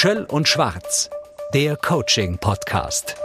Schöll 0.00 0.26
und 0.30 0.46
Schwarz, 0.46 1.10
der 1.52 1.76
Coaching-Podcast. 1.76 3.16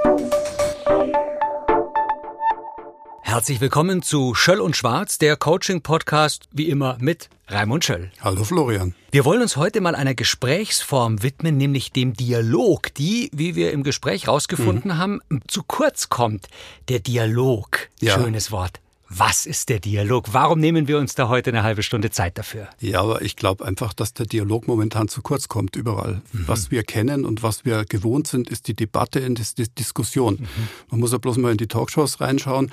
Herzlich 3.21 3.61
willkommen 3.61 4.01
zu 4.01 4.33
Schöll 4.33 4.59
und 4.59 4.75
Schwarz, 4.75 5.19
der 5.19 5.37
Coaching-Podcast, 5.37 6.49
wie 6.51 6.69
immer 6.69 6.97
mit 6.99 7.29
Raimund 7.47 7.85
Schöll. 7.85 8.11
Hallo 8.21 8.43
Florian. 8.43 8.95
Wir 9.11 9.23
wollen 9.23 9.43
uns 9.43 9.55
heute 9.55 9.81
mal 9.81 9.93
einer 9.93 10.15
Gesprächsform 10.15 11.21
widmen, 11.21 11.57
nämlich 11.57 11.91
dem 11.91 12.13
Dialog, 12.13 12.91
die, 12.95 13.29
wie 13.31 13.53
wir 13.53 13.71
im 13.71 13.83
Gespräch 13.83 14.27
rausgefunden 14.27 14.93
mhm. 14.93 14.97
haben, 14.97 15.21
zu 15.47 15.61
kurz 15.61 16.09
kommt. 16.09 16.47
Der 16.89 16.97
Dialog. 16.97 17.89
Ja. 17.99 18.15
Schönes 18.15 18.51
Wort. 18.51 18.79
Was 19.15 19.45
ist 19.45 19.69
der 19.69 19.79
Dialog? 19.79 20.29
Warum 20.31 20.59
nehmen 20.59 20.87
wir 20.87 20.97
uns 20.97 21.13
da 21.13 21.29
heute 21.29 21.51
eine 21.51 21.61
halbe 21.61 21.83
Stunde 21.83 22.09
Zeit 22.09 22.37
dafür? 22.37 22.67
Ja, 22.79 23.01
aber 23.01 23.21
ich 23.21 23.35
glaube 23.35 23.63
einfach, 23.63 23.93
dass 23.93 24.13
der 24.13 24.25
Dialog 24.25 24.67
momentan 24.67 25.07
zu 25.07 25.21
kurz 25.21 25.47
kommt 25.47 25.75
überall. 25.75 26.21
Mhm. 26.31 26.47
Was 26.47 26.71
wir 26.71 26.83
kennen 26.83 27.23
und 27.23 27.43
was 27.43 27.63
wir 27.63 27.85
gewohnt 27.85 28.25
sind, 28.25 28.49
ist 28.49 28.67
die 28.67 28.75
Debatte 28.75 29.23
und 29.23 29.39
die 29.57 29.69
Diskussion. 29.75 30.35
Mhm. 30.39 30.47
Man 30.89 30.99
muss 30.99 31.11
ja 31.11 31.19
bloß 31.19 31.37
mal 31.37 31.51
in 31.51 31.57
die 31.57 31.67
Talkshows 31.67 32.21
reinschauen. 32.21 32.71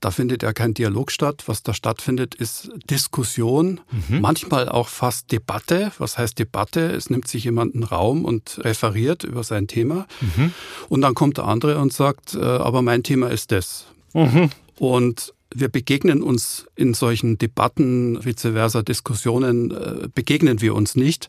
Da 0.00 0.10
findet 0.10 0.42
ja 0.42 0.52
kein 0.52 0.74
Dialog 0.74 1.12
statt. 1.12 1.44
Was 1.46 1.62
da 1.62 1.72
stattfindet, 1.72 2.34
ist 2.34 2.70
Diskussion, 2.90 3.80
mhm. 4.08 4.22
manchmal 4.22 4.68
auch 4.68 4.88
fast 4.88 5.30
Debatte. 5.30 5.92
Was 5.98 6.18
heißt 6.18 6.36
Debatte? 6.38 6.80
Es 6.80 7.10
nimmt 7.10 7.28
sich 7.28 7.44
jemand 7.44 7.74
einen 7.74 7.84
Raum 7.84 8.24
und 8.24 8.58
referiert 8.64 9.22
über 9.22 9.44
sein 9.44 9.68
Thema. 9.68 10.06
Mhm. 10.20 10.52
Und 10.88 11.02
dann 11.02 11.14
kommt 11.14 11.36
der 11.36 11.44
andere 11.44 11.78
und 11.78 11.92
sagt, 11.92 12.34
äh, 12.34 12.40
aber 12.40 12.82
mein 12.82 13.04
Thema 13.04 13.28
ist 13.28 13.52
das. 13.52 13.86
Mhm. 14.14 14.50
Und 14.78 15.34
wir 15.54 15.68
begegnen 15.68 16.22
uns 16.22 16.66
in 16.76 16.94
solchen 16.94 17.38
Debatten, 17.38 18.24
vice 18.24 18.52
versa 18.52 18.82
Diskussionen, 18.82 19.70
äh, 19.70 20.08
begegnen 20.14 20.60
wir 20.60 20.74
uns 20.74 20.94
nicht, 20.94 21.28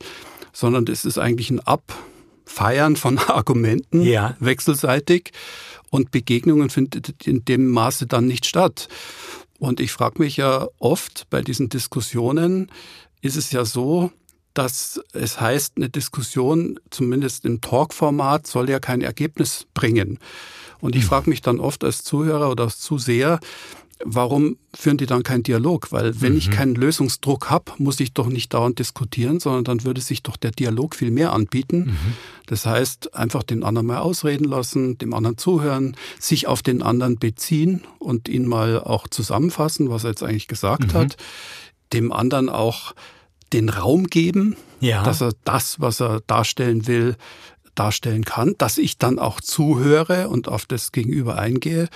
sondern 0.53 0.85
es 0.87 1.05
ist 1.05 1.17
eigentlich 1.17 1.49
ein 1.49 1.59
Abfeiern 1.59 2.95
von 2.95 3.17
Argumenten 3.27 4.01
ja. 4.01 4.35
wechselseitig 4.39 5.31
und 5.89 6.11
Begegnungen 6.11 6.69
findet 6.69 7.25
in 7.25 7.45
dem 7.45 7.69
Maße 7.69 8.07
dann 8.07 8.27
nicht 8.27 8.45
statt. 8.45 8.87
Und 9.59 9.79
ich 9.79 9.91
frage 9.91 10.21
mich 10.21 10.37
ja 10.37 10.67
oft 10.79 11.27
bei 11.29 11.41
diesen 11.41 11.69
Diskussionen, 11.69 12.71
ist 13.21 13.35
es 13.35 13.51
ja 13.51 13.65
so, 13.65 14.11
dass 14.53 14.99
es 15.13 15.39
heißt, 15.39 15.73
eine 15.77 15.89
Diskussion, 15.89 16.79
zumindest 16.89 17.45
im 17.45 17.61
Talk-Format, 17.61 18.47
soll 18.47 18.69
ja 18.69 18.79
kein 18.79 19.01
Ergebnis 19.01 19.67
bringen. 19.73 20.19
Und 20.79 20.95
ich 20.95 21.03
hm. 21.03 21.09
frage 21.09 21.29
mich 21.29 21.41
dann 21.41 21.59
oft 21.59 21.83
als 21.83 22.03
Zuhörer 22.03 22.49
oder 22.49 22.65
als 22.65 22.79
Zuseher, 22.79 23.39
warum 24.03 24.57
führen 24.73 24.97
die 24.97 25.05
dann 25.05 25.23
keinen 25.23 25.43
Dialog? 25.43 25.91
Weil 25.91 26.21
wenn 26.21 26.33
mhm. 26.33 26.37
ich 26.37 26.51
keinen 26.51 26.75
Lösungsdruck 26.75 27.49
habe, 27.49 27.71
muss 27.77 27.99
ich 27.99 28.13
doch 28.13 28.27
nicht 28.27 28.53
dauernd 28.53 28.79
diskutieren, 28.79 29.39
sondern 29.39 29.63
dann 29.63 29.83
würde 29.83 30.01
sich 30.01 30.23
doch 30.23 30.37
der 30.37 30.51
Dialog 30.51 30.95
viel 30.95 31.11
mehr 31.11 31.33
anbieten. 31.33 31.77
Mhm. 31.77 32.13
Das 32.47 32.65
heißt, 32.65 33.15
einfach 33.15 33.43
den 33.43 33.63
anderen 33.63 33.87
mal 33.87 33.99
ausreden 33.99 34.45
lassen, 34.45 34.97
dem 34.97 35.13
anderen 35.13 35.37
zuhören, 35.37 35.95
sich 36.19 36.47
auf 36.47 36.61
den 36.61 36.81
anderen 36.81 37.17
beziehen 37.17 37.81
und 37.99 38.27
ihn 38.27 38.47
mal 38.47 38.81
auch 38.81 39.07
zusammenfassen, 39.07 39.89
was 39.89 40.03
er 40.03 40.11
jetzt 40.11 40.23
eigentlich 40.23 40.47
gesagt 40.47 40.93
mhm. 40.93 40.97
hat, 40.97 41.17
dem 41.93 42.11
anderen 42.11 42.49
auch 42.49 42.93
den 43.53 43.69
Raum 43.69 44.07
geben, 44.07 44.55
ja. 44.79 45.03
dass 45.03 45.21
er 45.21 45.33
das, 45.43 45.79
was 45.79 46.01
er 46.01 46.21
darstellen 46.27 46.87
will, 46.87 47.15
darstellen 47.75 48.25
kann, 48.25 48.55
dass 48.57 48.77
ich 48.77 48.97
dann 48.97 49.19
auch 49.19 49.41
zuhöre 49.41 50.29
und 50.29 50.47
auf 50.47 50.65
das 50.65 50.91
Gegenüber 50.91 51.37
eingehe. 51.37 51.87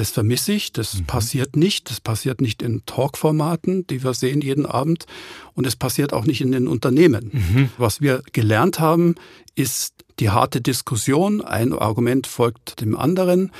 Das 0.00 0.12
vermisse 0.12 0.52
ich, 0.52 0.72
das 0.72 0.94
mhm. 0.94 1.04
passiert 1.04 1.56
nicht. 1.56 1.90
Das 1.90 2.00
passiert 2.00 2.40
nicht 2.40 2.62
in 2.62 2.86
Talkformaten, 2.86 3.86
die 3.86 4.02
wir 4.02 4.14
sehen 4.14 4.40
jeden 4.40 4.64
Abend. 4.64 5.04
Und 5.52 5.66
es 5.66 5.76
passiert 5.76 6.14
auch 6.14 6.24
nicht 6.24 6.40
in 6.40 6.52
den 6.52 6.68
Unternehmen. 6.68 7.28
Mhm. 7.34 7.68
Was 7.76 8.00
wir 8.00 8.22
gelernt 8.32 8.80
haben, 8.80 9.16
ist 9.56 9.92
die 10.18 10.30
harte 10.30 10.62
Diskussion. 10.62 11.42
Ein 11.44 11.74
Argument 11.74 12.26
folgt 12.26 12.80
dem 12.80 12.96
anderen. 12.96 13.52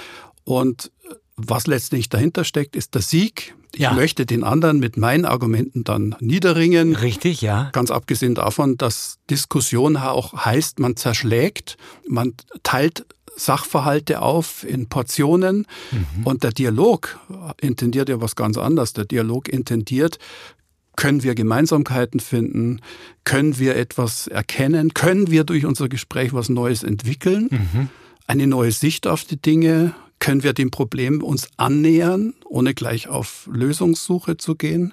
Und 0.45 0.91
was 1.37 1.67
letztlich 1.67 2.09
dahinter 2.09 2.45
steckt, 2.45 2.75
ist 2.75 2.95
der 2.95 3.03
Sieg. 3.03 3.55
Ich 3.75 3.81
ja. 3.81 3.93
möchte 3.93 4.25
den 4.25 4.43
anderen 4.43 4.79
mit 4.79 4.97
meinen 4.97 5.27
Argumenten 5.27 5.85
dann 5.85 6.17
niederringen. 6.21 6.97
Richtig, 6.97 7.43
ja. 7.43 7.69
Ganz 7.73 7.91
abgesehen 7.91 8.35
davon, 8.35 8.79
dass 8.79 9.19
Diskussion 9.29 9.99
auch 9.99 10.33
heißt, 10.33 10.79
man 10.79 10.97
zerschlägt, 10.97 11.77
man 12.09 12.33
teilt 12.63 13.05
Sachverhalte 13.37 14.23
auf 14.23 14.65
in 14.65 14.89
Portionen 14.89 15.67
mhm. 15.91 16.25
und 16.25 16.43
der 16.43 16.53
Dialog 16.53 17.19
intendiert 17.61 18.09
ja 18.09 18.21
was 18.21 18.37
ganz 18.37 18.59
anderes. 18.59 18.93
Der 18.93 19.05
Dialog 19.05 19.49
intendiert, 19.49 20.19
können 20.97 21.23
wir 21.23 21.35
Gemeinsamkeiten 21.35 22.21
finden? 22.21 22.83
Können 23.25 23.59
wir 23.59 23.77
etwas 23.77 24.27
erkennen? 24.27 24.93
Können 24.93 25.31
wir 25.31 25.45
durch 25.45 25.65
unser 25.65 25.89
Gespräch 25.89 26.35
was 26.35 26.49
Neues 26.49 26.83
entwickeln? 26.83 27.49
Mhm. 27.51 27.89
Eine 28.27 28.47
neue 28.47 28.73
Sicht 28.73 29.07
auf 29.07 29.25
die 29.25 29.41
Dinge? 29.41 29.95
Können 30.19 30.43
wir 30.43 30.53
dem 30.53 30.71
Problem 30.71 31.23
uns 31.23 31.49
annähern, 31.57 32.35
ohne 32.45 32.75
gleich 32.75 33.09
auf 33.09 33.49
Lösungssuche 33.51 34.37
zu 34.37 34.55
gehen? 34.57 34.93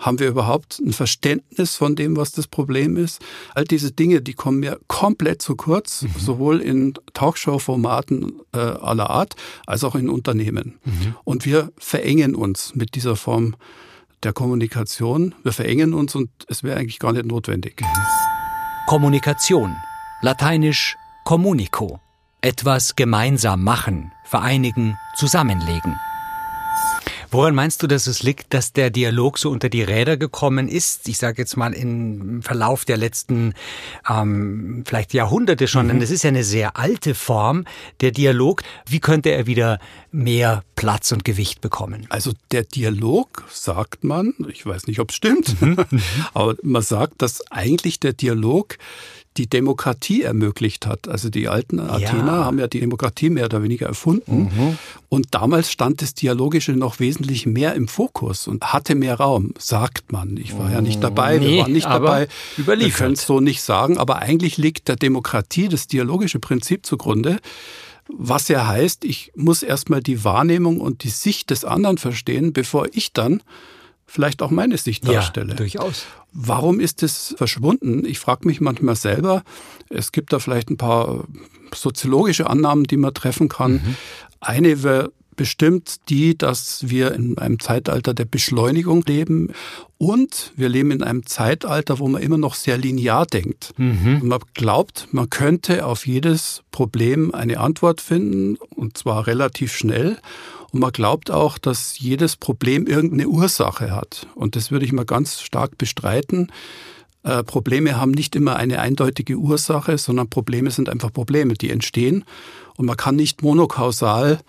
Haben 0.00 0.18
wir 0.18 0.28
überhaupt 0.28 0.80
ein 0.80 0.94
Verständnis 0.94 1.76
von 1.76 1.94
dem, 1.94 2.16
was 2.16 2.32
das 2.32 2.46
Problem 2.46 2.96
ist? 2.96 3.20
All 3.54 3.64
diese 3.64 3.92
Dinge, 3.92 4.22
die 4.22 4.32
kommen 4.32 4.58
mir 4.60 4.80
komplett 4.88 5.42
zu 5.42 5.56
kurz, 5.56 6.02
mhm. 6.02 6.08
sowohl 6.18 6.60
in 6.60 6.94
Talkshow-Formaten 7.12 8.40
äh, 8.52 8.58
aller 8.58 9.10
Art 9.10 9.36
als 9.66 9.84
auch 9.84 9.94
in 9.94 10.08
Unternehmen. 10.08 10.78
Mhm. 10.84 11.14
Und 11.24 11.44
wir 11.44 11.70
verengen 11.78 12.34
uns 12.34 12.74
mit 12.74 12.94
dieser 12.94 13.14
Form 13.14 13.54
der 14.22 14.32
Kommunikation. 14.32 15.34
Wir 15.42 15.52
verengen 15.52 15.92
uns 15.92 16.14
und 16.14 16.30
es 16.48 16.62
wäre 16.62 16.78
eigentlich 16.78 16.98
gar 16.98 17.12
nicht 17.12 17.26
notwendig. 17.26 17.82
Kommunikation. 18.86 19.76
Lateinisch 20.22 20.96
communico. 21.24 22.00
Etwas 22.40 22.96
gemeinsam 22.96 23.62
machen, 23.62 24.12
vereinigen, 24.24 24.96
zusammenlegen. 25.14 25.94
Woran 27.30 27.54
meinst 27.54 27.82
du, 27.82 27.86
dass 27.86 28.06
es 28.06 28.22
liegt, 28.22 28.52
dass 28.54 28.72
der 28.72 28.90
Dialog 28.90 29.38
so 29.38 29.50
unter 29.50 29.68
die 29.68 29.82
Räder 29.82 30.16
gekommen 30.16 30.68
ist? 30.68 31.08
Ich 31.08 31.18
sage 31.18 31.42
jetzt 31.42 31.56
mal 31.56 31.72
im 31.72 32.42
Verlauf 32.42 32.84
der 32.84 32.96
letzten 32.96 33.54
ähm, 34.08 34.82
vielleicht 34.86 35.14
Jahrhunderte 35.14 35.68
schon, 35.68 35.86
mhm. 35.86 35.90
denn 35.90 36.02
es 36.02 36.10
ist 36.10 36.24
ja 36.24 36.28
eine 36.28 36.44
sehr 36.44 36.76
alte 36.76 37.14
Form 37.14 37.64
der 38.00 38.10
Dialog. 38.10 38.62
Wie 38.86 39.00
könnte 39.00 39.30
er 39.30 39.46
wieder 39.46 39.78
mehr 40.10 40.64
Platz 40.74 41.12
und 41.12 41.24
Gewicht 41.24 41.60
bekommen? 41.60 42.06
Also 42.08 42.32
der 42.50 42.64
Dialog, 42.64 43.44
sagt 43.50 44.02
man, 44.02 44.34
ich 44.48 44.66
weiß 44.66 44.88
nicht, 44.88 44.98
ob 44.98 45.10
es 45.10 45.16
stimmt, 45.16 45.60
mhm. 45.62 45.76
aber 46.34 46.56
man 46.62 46.82
sagt, 46.82 47.22
dass 47.22 47.48
eigentlich 47.52 48.00
der 48.00 48.12
Dialog 48.12 48.76
die 49.36 49.46
Demokratie 49.48 50.22
ermöglicht 50.22 50.86
hat. 50.86 51.08
Also 51.08 51.30
die 51.30 51.48
alten 51.48 51.78
Athener 51.78 52.26
ja. 52.26 52.44
haben 52.44 52.58
ja 52.58 52.66
die 52.66 52.80
Demokratie 52.80 53.30
mehr 53.30 53.44
oder 53.44 53.62
weniger 53.62 53.86
erfunden. 53.86 54.50
Mhm. 54.54 54.78
Und 55.08 55.28
damals 55.30 55.70
stand 55.70 56.02
das 56.02 56.14
Dialogische 56.14 56.72
noch 56.72 56.98
wesentlich 56.98 57.19
mehr 57.46 57.74
im 57.74 57.88
Fokus 57.88 58.48
und 58.48 58.72
hatte 58.72 58.94
mehr 58.94 59.16
Raum, 59.16 59.54
sagt 59.58 60.12
man. 60.12 60.36
Ich 60.36 60.58
war 60.58 60.70
ja 60.70 60.80
nicht 60.80 61.02
dabei, 61.02 61.38
nee, 61.38 61.48
wir 61.48 61.62
waren 61.62 61.72
nicht 61.72 61.86
dabei. 61.86 62.28
Wir 62.56 62.90
können 62.90 63.14
es 63.14 63.26
so 63.26 63.40
nicht 63.40 63.62
sagen, 63.62 63.98
aber 63.98 64.18
eigentlich 64.18 64.56
liegt 64.56 64.88
der 64.88 64.96
Demokratie 64.96 65.68
das 65.68 65.86
dialogische 65.86 66.38
Prinzip 66.38 66.86
zugrunde. 66.86 67.38
Was 68.08 68.48
ja 68.48 68.66
heißt, 68.66 69.04
ich 69.04 69.32
muss 69.36 69.62
erstmal 69.62 70.02
die 70.02 70.24
Wahrnehmung 70.24 70.80
und 70.80 71.04
die 71.04 71.10
Sicht 71.10 71.50
des 71.50 71.64
anderen 71.64 71.98
verstehen, 71.98 72.52
bevor 72.52 72.88
ich 72.92 73.12
dann 73.12 73.42
vielleicht 74.06 74.42
auch 74.42 74.50
meine 74.50 74.76
Sicht 74.76 75.06
darstelle. 75.06 75.50
Ja, 75.50 75.54
durchaus. 75.54 76.06
Warum 76.32 76.80
ist 76.80 77.02
es 77.02 77.34
verschwunden? 77.38 78.04
Ich 78.04 78.18
frage 78.18 78.46
mich 78.46 78.60
manchmal 78.60 78.96
selber. 78.96 79.44
Es 79.88 80.10
gibt 80.10 80.32
da 80.32 80.40
vielleicht 80.40 80.70
ein 80.70 80.76
paar 80.76 81.24
soziologische 81.72 82.50
Annahmen, 82.50 82.84
die 82.84 82.96
man 82.96 83.14
treffen 83.14 83.48
kann. 83.48 83.74
Mhm. 83.74 83.96
Eine 84.40 84.82
wäre 84.82 85.12
bestimmt 85.40 86.10
die, 86.10 86.36
dass 86.36 86.90
wir 86.90 87.12
in 87.14 87.38
einem 87.38 87.60
Zeitalter 87.60 88.12
der 88.12 88.26
Beschleunigung 88.26 89.02
leben 89.06 89.54
und 89.96 90.52
wir 90.54 90.68
leben 90.68 90.90
in 90.90 91.02
einem 91.02 91.24
Zeitalter, 91.24 91.98
wo 91.98 92.08
man 92.08 92.20
immer 92.20 92.36
noch 92.36 92.54
sehr 92.54 92.76
linear 92.76 93.24
denkt. 93.24 93.72
Mhm. 93.78 94.20
man 94.22 94.40
glaubt, 94.52 95.08
man 95.12 95.30
könnte 95.30 95.86
auf 95.86 96.06
jedes 96.06 96.62
Problem 96.72 97.34
eine 97.34 97.58
Antwort 97.58 98.02
finden 98.02 98.58
und 98.76 98.98
zwar 98.98 99.26
relativ 99.26 99.74
schnell. 99.74 100.18
Und 100.72 100.80
man 100.80 100.92
glaubt 100.92 101.30
auch, 101.30 101.56
dass 101.56 101.98
jedes 101.98 102.36
Problem 102.36 102.86
irgendeine 102.86 103.26
Ursache 103.28 103.92
hat. 103.92 104.26
Und 104.34 104.56
das 104.56 104.70
würde 104.70 104.84
ich 104.84 104.92
mal 104.92 105.06
ganz 105.06 105.40
stark 105.40 105.78
bestreiten. 105.78 106.52
Äh, 107.22 107.44
Probleme 107.44 107.98
haben 107.98 108.10
nicht 108.10 108.36
immer 108.36 108.56
eine 108.56 108.80
eindeutige 108.80 109.36
Ursache, 109.36 109.96
sondern 109.96 110.28
Probleme 110.28 110.70
sind 110.70 110.90
einfach 110.90 111.10
Probleme, 111.10 111.54
die 111.54 111.70
entstehen. 111.70 112.26
Und 112.76 112.84
man 112.84 112.98
kann 112.98 113.16
nicht 113.16 113.42
monokausal 113.42 114.40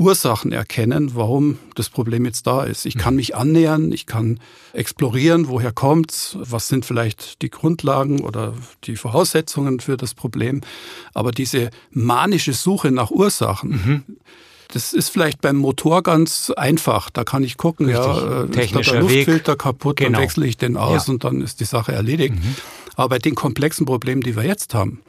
Ursachen 0.00 0.50
erkennen, 0.50 1.14
warum 1.14 1.58
das 1.74 1.90
Problem 1.90 2.24
jetzt 2.24 2.46
da 2.46 2.64
ist. 2.64 2.86
Ich 2.86 2.96
kann 2.96 3.16
mich 3.16 3.36
annähern, 3.36 3.92
ich 3.92 4.06
kann 4.06 4.40
explorieren, 4.72 5.48
woher 5.48 5.72
kommt's, 5.72 6.36
was 6.40 6.68
sind 6.68 6.84
vielleicht 6.84 7.42
die 7.42 7.50
Grundlagen 7.50 8.20
oder 8.20 8.54
die 8.84 8.96
Voraussetzungen 8.96 9.80
für 9.80 9.96
das 9.96 10.14
Problem. 10.14 10.62
Aber 11.14 11.30
diese 11.30 11.70
manische 11.90 12.54
Suche 12.54 12.90
nach 12.90 13.10
Ursachen, 13.10 13.70
mhm 13.70 14.16
das 14.72 14.92
ist 14.92 15.08
vielleicht 15.08 15.40
beim 15.40 15.56
Motor 15.56 16.02
ganz 16.02 16.50
einfach. 16.56 17.10
Da 17.10 17.24
kann 17.24 17.42
ich 17.42 17.56
gucken, 17.56 17.86
Richtig. 17.86 18.06
ja, 18.06 18.42
äh, 18.42 18.48
Technischer 18.48 18.80
ist 18.80 18.92
der 18.92 19.00
Luftfilter 19.00 19.52
Weg. 19.52 19.58
kaputt, 19.58 19.96
genau. 19.96 20.12
dann 20.12 20.22
wechsle 20.22 20.46
ich 20.46 20.56
den 20.56 20.76
aus 20.76 21.06
ja. 21.06 21.12
und 21.12 21.24
dann 21.24 21.40
ist 21.40 21.60
die 21.60 21.64
Sache 21.64 21.92
erledigt. 21.92 22.34
Mhm. 22.34 22.54
Aber 22.96 23.10
bei 23.10 23.18
den 23.18 23.34
komplexen 23.34 23.86
Problemen, 23.86 24.22
die 24.22 24.36
wir 24.36 24.44
jetzt 24.44 24.74
haben, 24.74 25.00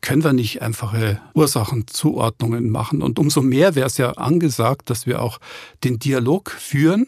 können 0.00 0.24
wir 0.24 0.32
nicht 0.32 0.62
einfache 0.62 1.20
Ursachenzuordnungen 1.34 2.70
machen. 2.70 3.02
Und 3.02 3.18
umso 3.18 3.42
mehr 3.42 3.74
wäre 3.74 3.86
es 3.86 3.98
ja 3.98 4.12
angesagt, 4.12 4.90
dass 4.90 5.06
wir 5.06 5.22
auch 5.22 5.38
den 5.84 5.98
Dialog 5.98 6.50
führen, 6.50 7.06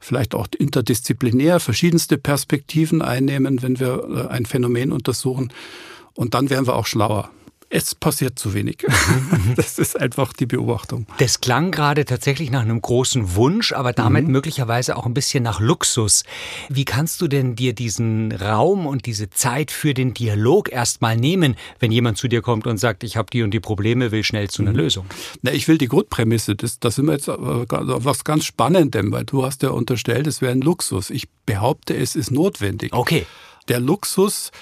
vielleicht 0.00 0.34
auch 0.34 0.46
interdisziplinär 0.58 1.60
verschiedenste 1.60 2.18
Perspektiven 2.18 3.02
einnehmen, 3.02 3.62
wenn 3.62 3.80
wir 3.80 4.28
äh, 4.28 4.32
ein 4.32 4.46
Phänomen 4.46 4.92
untersuchen. 4.92 5.52
Und 6.14 6.34
dann 6.34 6.50
wären 6.50 6.66
wir 6.66 6.74
auch 6.74 6.86
schlauer 6.86 7.30
es 7.74 7.96
passiert 7.96 8.38
zu 8.38 8.54
wenig. 8.54 8.86
das 9.56 9.80
ist 9.80 10.00
einfach 10.00 10.32
die 10.32 10.46
Beobachtung. 10.46 11.06
Das 11.18 11.40
klang 11.40 11.72
gerade 11.72 12.04
tatsächlich 12.04 12.52
nach 12.52 12.62
einem 12.62 12.80
großen 12.80 13.34
Wunsch, 13.34 13.72
aber 13.72 13.92
damit 13.92 14.26
mhm. 14.26 14.30
möglicherweise 14.30 14.96
auch 14.96 15.06
ein 15.06 15.14
bisschen 15.14 15.42
nach 15.42 15.58
Luxus. 15.58 16.22
Wie 16.68 16.84
kannst 16.84 17.20
du 17.20 17.26
denn 17.26 17.56
dir 17.56 17.72
diesen 17.72 18.30
Raum 18.30 18.86
und 18.86 19.06
diese 19.06 19.28
Zeit 19.28 19.72
für 19.72 19.92
den 19.92 20.14
Dialog 20.14 20.70
erstmal 20.70 21.16
nehmen, 21.16 21.56
wenn 21.80 21.90
jemand 21.90 22.16
zu 22.16 22.28
dir 22.28 22.42
kommt 22.42 22.68
und 22.68 22.78
sagt, 22.78 23.02
ich 23.02 23.16
habe 23.16 23.28
die 23.32 23.42
und 23.42 23.50
die 23.50 23.60
Probleme, 23.60 24.12
will 24.12 24.22
schnell 24.22 24.48
zu 24.48 24.62
einer 24.62 24.70
mhm. 24.70 24.78
Lösung? 24.78 25.06
Na, 25.42 25.52
ich 25.52 25.66
will 25.66 25.76
die 25.76 25.88
Grundprämisse, 25.88 26.54
das, 26.54 26.78
das 26.78 26.94
sind 26.94 27.06
wir 27.06 27.14
jetzt 27.14 27.26
was 27.26 28.22
ganz 28.22 28.44
Spannendem, 28.44 29.10
weil 29.10 29.24
du 29.24 29.44
hast 29.44 29.64
ja 29.64 29.70
unterstellt, 29.70 30.28
es 30.28 30.40
wäre 30.40 30.52
ein 30.52 30.60
Luxus. 30.60 31.10
Ich 31.10 31.28
behaupte, 31.44 31.96
es 31.96 32.14
ist 32.14 32.30
notwendig. 32.30 32.92
Okay. 32.92 33.26
Der 33.66 33.80
Luxus 33.80 34.52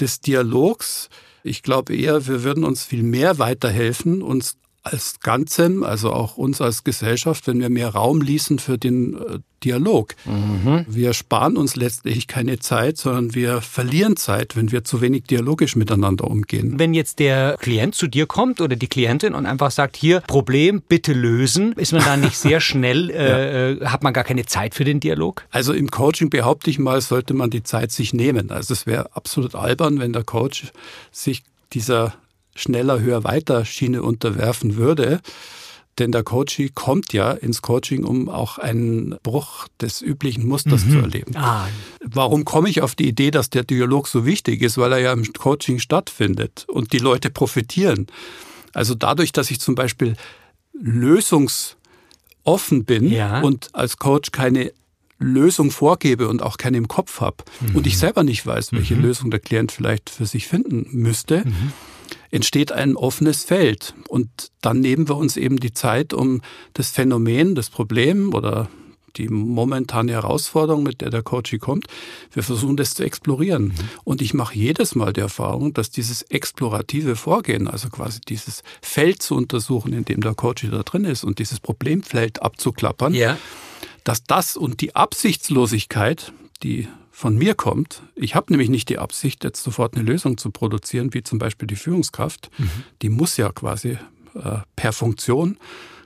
des 0.00 0.20
Dialogs 0.20 1.10
ich 1.44 1.62
glaube 1.62 1.94
eher, 1.96 2.26
wir 2.26 2.42
würden 2.42 2.64
uns 2.64 2.84
viel 2.84 3.02
mehr 3.02 3.38
weiterhelfen, 3.38 4.22
uns 4.22 4.56
als 4.82 5.20
Ganzem, 5.20 5.84
also 5.84 6.12
auch 6.12 6.36
uns 6.36 6.60
als 6.60 6.82
Gesellschaft, 6.82 7.46
wenn 7.46 7.60
wir 7.60 7.70
mehr 7.70 7.90
Raum 7.90 8.20
ließen 8.20 8.58
für 8.58 8.78
den 8.78 9.14
äh, 9.14 9.38
Dialog. 9.62 10.16
Mhm. 10.24 10.84
Wir 10.88 11.12
sparen 11.14 11.56
uns 11.56 11.76
letztlich 11.76 12.26
keine 12.26 12.58
Zeit, 12.58 12.98
sondern 12.98 13.32
wir 13.32 13.60
verlieren 13.60 14.16
Zeit, 14.16 14.56
wenn 14.56 14.72
wir 14.72 14.82
zu 14.82 15.00
wenig 15.00 15.24
dialogisch 15.24 15.76
miteinander 15.76 16.28
umgehen. 16.28 16.80
Wenn 16.80 16.94
jetzt 16.94 17.20
der 17.20 17.56
Klient 17.60 17.94
zu 17.94 18.08
dir 18.08 18.26
kommt 18.26 18.60
oder 18.60 18.74
die 18.74 18.88
Klientin 18.88 19.34
und 19.34 19.46
einfach 19.46 19.70
sagt, 19.70 19.96
hier, 19.96 20.20
Problem, 20.22 20.82
bitte 20.88 21.12
lösen, 21.12 21.74
ist 21.74 21.92
man 21.92 22.02
da 22.04 22.16
nicht 22.16 22.36
sehr 22.36 22.60
schnell, 22.60 23.08
ja. 23.10 23.16
äh, 23.16 23.72
äh, 23.72 23.86
hat 23.86 24.02
man 24.02 24.12
gar 24.12 24.24
keine 24.24 24.46
Zeit 24.46 24.74
für 24.74 24.84
den 24.84 24.98
Dialog? 24.98 25.44
Also 25.50 25.72
im 25.72 25.92
Coaching 25.92 26.28
behaupte 26.28 26.70
ich 26.70 26.80
mal, 26.80 27.00
sollte 27.00 27.34
man 27.34 27.50
die 27.50 27.62
Zeit 27.62 27.92
sich 27.92 28.12
nehmen. 28.12 28.50
Also 28.50 28.74
es 28.74 28.86
wäre 28.86 29.14
absolut 29.14 29.54
albern, 29.54 30.00
wenn 30.00 30.12
der 30.12 30.24
Coach 30.24 30.72
sich 31.12 31.44
dieser 31.72 32.14
schneller, 32.54 33.00
höher, 33.00 33.24
weiter 33.24 33.64
Schiene 33.64 34.02
unterwerfen 34.02 34.76
würde. 34.76 35.20
Denn 35.98 36.10
der 36.10 36.22
Coaching 36.22 36.70
kommt 36.74 37.12
ja 37.12 37.32
ins 37.32 37.60
Coaching, 37.60 38.04
um 38.04 38.30
auch 38.30 38.56
einen 38.56 39.16
Bruch 39.22 39.68
des 39.80 40.00
üblichen 40.00 40.46
Musters 40.46 40.86
mhm. 40.86 40.90
zu 40.90 40.98
erleben. 40.98 41.36
Ah. 41.36 41.68
Warum 42.02 42.46
komme 42.46 42.70
ich 42.70 42.80
auf 42.80 42.94
die 42.94 43.06
Idee, 43.06 43.30
dass 43.30 43.50
der 43.50 43.62
Dialog 43.62 44.08
so 44.08 44.24
wichtig 44.24 44.62
ist? 44.62 44.78
Weil 44.78 44.92
er 44.92 44.98
ja 45.00 45.12
im 45.12 45.30
Coaching 45.34 45.80
stattfindet 45.80 46.64
und 46.68 46.94
die 46.94 46.98
Leute 46.98 47.28
profitieren. 47.28 48.06
Also 48.72 48.94
dadurch, 48.94 49.32
dass 49.32 49.50
ich 49.50 49.60
zum 49.60 49.74
Beispiel 49.74 50.16
lösungsoffen 50.72 51.76
bin 52.86 53.10
ja. 53.10 53.42
und 53.42 53.68
als 53.74 53.98
Coach 53.98 54.32
keine 54.32 54.72
Lösung 55.18 55.70
vorgebe 55.70 56.26
und 56.26 56.42
auch 56.42 56.56
keine 56.56 56.78
im 56.78 56.88
Kopf 56.88 57.20
habe 57.20 57.44
mhm. 57.60 57.76
und 57.76 57.86
ich 57.86 57.98
selber 57.98 58.24
nicht 58.24 58.46
weiß, 58.46 58.72
welche 58.72 58.96
mhm. 58.96 59.02
Lösung 59.02 59.30
der 59.30 59.40
Klient 59.40 59.70
vielleicht 59.70 60.08
für 60.08 60.24
sich 60.24 60.48
finden 60.48 60.88
müsste, 60.90 61.44
mhm 61.44 61.72
entsteht 62.32 62.72
ein 62.72 62.96
offenes 62.96 63.44
Feld. 63.44 63.94
Und 64.08 64.28
dann 64.60 64.80
nehmen 64.80 65.08
wir 65.08 65.16
uns 65.16 65.36
eben 65.36 65.60
die 65.60 65.72
Zeit, 65.72 66.12
um 66.12 66.40
das 66.74 66.90
Phänomen, 66.90 67.54
das 67.54 67.70
Problem 67.70 68.34
oder 68.34 68.68
die 69.16 69.28
momentane 69.28 70.12
Herausforderung, 70.12 70.82
mit 70.82 71.02
der 71.02 71.10
der 71.10 71.22
Coach 71.22 71.54
kommt, 71.60 71.86
wir 72.32 72.42
versuchen 72.42 72.78
das 72.78 72.94
zu 72.94 73.04
explorieren. 73.04 73.64
Mhm. 73.64 73.74
Und 74.04 74.22
ich 74.22 74.32
mache 74.32 74.54
jedes 74.54 74.94
Mal 74.94 75.12
die 75.12 75.20
Erfahrung, 75.20 75.74
dass 75.74 75.90
dieses 75.90 76.22
explorative 76.22 77.14
Vorgehen, 77.14 77.68
also 77.68 77.90
quasi 77.90 78.20
dieses 78.26 78.62
Feld 78.80 79.22
zu 79.22 79.34
untersuchen, 79.34 79.92
in 79.92 80.06
dem 80.06 80.22
der 80.22 80.34
Coach 80.34 80.66
da 80.70 80.82
drin 80.82 81.04
ist 81.04 81.24
und 81.24 81.38
dieses 81.38 81.60
Problemfeld 81.60 82.40
abzuklappern, 82.40 83.12
ja. 83.12 83.36
dass 84.04 84.24
das 84.24 84.56
und 84.56 84.80
die 84.80 84.96
Absichtslosigkeit, 84.96 86.32
die 86.62 86.88
von 87.12 87.36
mir 87.36 87.54
kommt. 87.54 88.02
Ich 88.16 88.34
habe 88.34 88.52
nämlich 88.52 88.70
nicht 88.70 88.88
die 88.88 88.98
Absicht, 88.98 89.44
jetzt 89.44 89.62
sofort 89.62 89.94
eine 89.94 90.04
Lösung 90.04 90.38
zu 90.38 90.50
produzieren, 90.50 91.12
wie 91.14 91.22
zum 91.22 91.38
Beispiel 91.38 91.68
die 91.68 91.76
Führungskraft. 91.76 92.50
Mhm. 92.58 92.70
Die 93.02 93.10
muss 93.10 93.36
ja 93.36 93.52
quasi 93.52 93.98
äh, 94.34 94.58
per 94.74 94.92
Funktion 94.92 95.58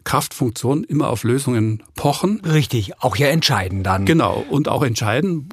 Kraftfunktion 0.07 0.85
immer 0.85 1.11
auf 1.11 1.25
Lösungen 1.25 1.83
pochen. 1.97 2.41
Richtig, 2.41 3.03
auch 3.03 3.17
ja 3.17 3.27
entscheiden 3.27 3.83
dann. 3.83 4.05
Genau, 4.05 4.45
und 4.49 4.69
auch 4.69 4.85
entscheiden, 4.85 5.49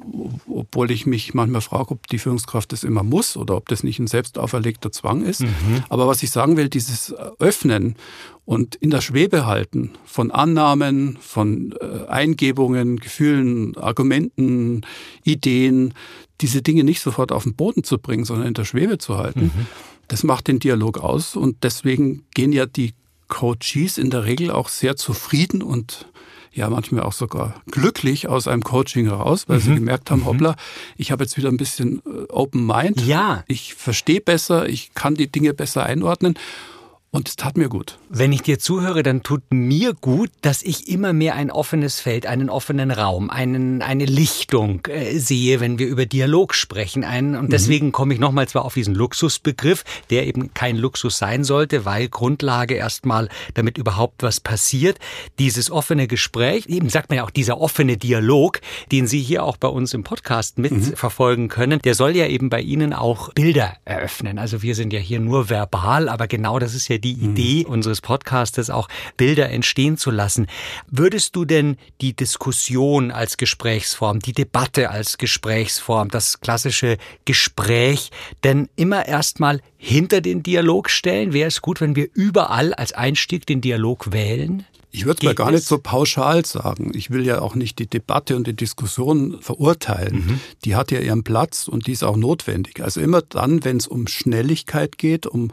obwohl 0.48 0.92
ich 0.92 1.06
mich 1.06 1.34
manchmal 1.34 1.60
frage, 1.60 1.90
ob 1.90 2.06
die 2.06 2.18
Führungskraft 2.18 2.70
das 2.70 2.84
immer 2.84 3.02
muss 3.02 3.36
oder 3.36 3.56
ob 3.56 3.68
das 3.68 3.82
nicht 3.82 3.98
ein 3.98 4.06
selbst 4.06 4.38
auferlegter 4.38 4.92
Zwang 4.92 5.24
ist. 5.24 5.40
Mhm. 5.40 5.82
Aber 5.88 6.06
was 6.06 6.22
ich 6.22 6.30
sagen 6.30 6.56
will, 6.56 6.68
dieses 6.68 7.12
Öffnen 7.40 7.96
und 8.44 8.76
in 8.76 8.90
der 8.90 9.00
Schwebe 9.00 9.44
halten 9.44 9.90
von 10.04 10.30
Annahmen, 10.30 11.18
von 11.20 11.74
äh, 11.80 12.06
Eingebungen, 12.06 13.00
Gefühlen, 13.00 13.76
Argumenten, 13.76 14.82
Ideen, 15.24 15.94
diese 16.40 16.62
Dinge 16.62 16.84
nicht 16.84 17.00
sofort 17.00 17.32
auf 17.32 17.42
den 17.42 17.56
Boden 17.56 17.82
zu 17.82 17.98
bringen, 17.98 18.24
sondern 18.24 18.46
in 18.46 18.54
der 18.54 18.64
Schwebe 18.64 18.98
zu 18.98 19.18
halten. 19.18 19.46
Mhm. 19.46 19.66
Das 20.06 20.22
macht 20.22 20.46
den 20.46 20.60
Dialog 20.60 20.98
aus 20.98 21.34
und 21.34 21.64
deswegen 21.64 22.22
gehen 22.34 22.52
ja 22.52 22.66
die 22.66 22.92
Coaches 23.28 23.98
in 23.98 24.10
der 24.10 24.24
Regel 24.24 24.50
auch 24.50 24.68
sehr 24.68 24.96
zufrieden 24.96 25.62
und 25.62 26.06
ja 26.52 26.70
manchmal 26.70 27.02
auch 27.02 27.12
sogar 27.12 27.62
glücklich 27.70 28.28
aus 28.28 28.46
einem 28.46 28.62
Coaching 28.62 29.06
heraus, 29.06 29.48
weil 29.48 29.58
mhm. 29.58 29.62
sie 29.62 29.74
gemerkt 29.74 30.10
haben, 30.10 30.20
mhm. 30.20 30.26
hoppla, 30.26 30.56
ich 30.96 31.10
habe 31.10 31.24
jetzt 31.24 31.36
wieder 31.36 31.48
ein 31.48 31.56
bisschen 31.56 32.00
äh, 32.06 32.30
Open 32.30 32.64
Mind. 32.64 33.00
Ja. 33.04 33.44
Ich 33.48 33.74
verstehe 33.74 34.20
besser, 34.20 34.68
ich 34.68 34.94
kann 34.94 35.14
die 35.14 35.30
Dinge 35.30 35.52
besser 35.52 35.84
einordnen 35.84 36.38
und 37.14 37.28
es 37.28 37.36
tat 37.36 37.56
mir 37.56 37.68
gut. 37.68 37.96
Wenn 38.08 38.32
ich 38.32 38.42
dir 38.42 38.58
zuhöre, 38.58 39.04
dann 39.04 39.22
tut 39.22 39.42
mir 39.50 39.94
gut, 39.94 40.30
dass 40.40 40.64
ich 40.64 40.88
immer 40.88 41.12
mehr 41.12 41.36
ein 41.36 41.52
offenes 41.52 42.00
Feld, 42.00 42.26
einen 42.26 42.50
offenen 42.50 42.90
Raum, 42.90 43.30
einen, 43.30 43.82
eine 43.82 44.04
Lichtung 44.04 44.84
äh, 44.88 45.16
sehe, 45.16 45.60
wenn 45.60 45.78
wir 45.78 45.86
über 45.86 46.06
Dialog 46.06 46.54
sprechen. 46.54 47.04
Ein, 47.04 47.36
und 47.36 47.44
mhm. 47.44 47.50
deswegen 47.50 47.92
komme 47.92 48.14
ich 48.14 48.18
nochmal 48.18 48.48
zwar 48.48 48.64
auf 48.64 48.74
diesen 48.74 48.96
Luxusbegriff, 48.96 49.84
der 50.10 50.26
eben 50.26 50.54
kein 50.54 50.76
Luxus 50.76 51.16
sein 51.16 51.44
sollte, 51.44 51.84
weil 51.84 52.08
Grundlage 52.08 52.74
erstmal, 52.74 53.28
damit 53.54 53.78
überhaupt 53.78 54.24
was 54.24 54.40
passiert, 54.40 54.98
dieses 55.38 55.70
offene 55.70 56.08
Gespräch, 56.08 56.66
eben 56.66 56.88
sagt 56.88 57.10
man 57.10 57.18
ja 57.18 57.24
auch 57.24 57.30
dieser 57.30 57.60
offene 57.60 57.96
Dialog, 57.96 58.60
den 58.90 59.06
Sie 59.06 59.22
hier 59.22 59.44
auch 59.44 59.56
bei 59.56 59.68
uns 59.68 59.94
im 59.94 60.02
Podcast 60.02 60.58
mitverfolgen 60.58 61.44
mhm. 61.44 61.48
können, 61.48 61.80
der 61.84 61.94
soll 61.94 62.16
ja 62.16 62.26
eben 62.26 62.50
bei 62.50 62.60
Ihnen 62.60 62.92
auch 62.92 63.32
Bilder 63.34 63.76
eröffnen. 63.84 64.40
Also 64.40 64.62
wir 64.62 64.74
sind 64.74 64.92
ja 64.92 64.98
hier 64.98 65.20
nur 65.20 65.48
verbal, 65.48 66.08
aber 66.08 66.26
genau 66.26 66.58
das 66.58 66.74
ist 66.74 66.88
ja 66.88 67.03
die 67.04 67.14
mhm. 67.14 67.30
Idee 67.30 67.64
unseres 67.66 68.00
Podcastes 68.00 68.70
auch 68.70 68.88
Bilder 69.16 69.50
entstehen 69.50 69.96
zu 69.96 70.10
lassen. 70.10 70.46
Würdest 70.90 71.36
du 71.36 71.44
denn 71.44 71.76
die 72.00 72.14
Diskussion 72.14 73.10
als 73.10 73.36
Gesprächsform, 73.36 74.20
die 74.20 74.32
Debatte 74.32 74.90
als 74.90 75.18
Gesprächsform, 75.18 76.08
das 76.08 76.40
klassische 76.40 76.96
Gespräch 77.24 78.10
denn 78.42 78.68
immer 78.76 79.06
erstmal 79.06 79.60
hinter 79.76 80.20
den 80.20 80.42
Dialog 80.42 80.90
stellen? 80.90 81.32
Wäre 81.32 81.48
es 81.48 81.62
gut, 81.62 81.80
wenn 81.80 81.94
wir 81.94 82.08
überall 82.14 82.74
als 82.74 82.92
Einstieg 82.92 83.46
den 83.46 83.60
Dialog 83.60 84.12
wählen? 84.12 84.64
Ich 84.94 85.06
würde 85.06 85.18
es 85.18 85.24
mal 85.24 85.34
gar 85.34 85.50
nicht 85.50 85.64
so 85.64 85.78
pauschal 85.78 86.46
sagen. 86.46 86.92
Ich 86.94 87.10
will 87.10 87.26
ja 87.26 87.40
auch 87.40 87.56
nicht 87.56 87.80
die 87.80 87.88
Debatte 87.88 88.36
und 88.36 88.46
die 88.46 88.54
Diskussion 88.54 89.38
verurteilen. 89.40 90.14
Mhm. 90.14 90.40
Die 90.64 90.76
hat 90.76 90.92
ja 90.92 91.00
ihren 91.00 91.24
Platz 91.24 91.66
und 91.66 91.88
die 91.88 91.92
ist 91.92 92.04
auch 92.04 92.16
notwendig. 92.16 92.80
Also 92.80 93.00
immer 93.00 93.20
dann, 93.20 93.64
wenn 93.64 93.78
es 93.78 93.88
um 93.88 94.06
Schnelligkeit 94.06 94.96
geht, 94.96 95.26
um 95.26 95.50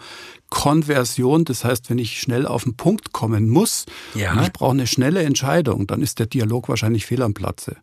Konversion, 0.52 1.44
das 1.44 1.64
heißt, 1.64 1.90
wenn 1.90 1.98
ich 1.98 2.20
schnell 2.20 2.46
auf 2.46 2.66
den 2.66 2.76
Punkt 2.76 3.14
kommen 3.14 3.50
muss 3.50 3.86
ja. 4.14 4.34
und 4.34 4.44
ich 4.44 4.54
brauche 4.54 4.72
eine 4.72 4.86
schnelle 4.86 5.24
Entscheidung, 5.24 5.88
dann 5.88 6.04
ist 6.04 6.20
der 6.20 6.28
Dialog 6.28 6.70
wahrscheinlich 6.70 7.08
fehl 7.08 7.24
am 7.24 7.34
Platze. 7.34 7.78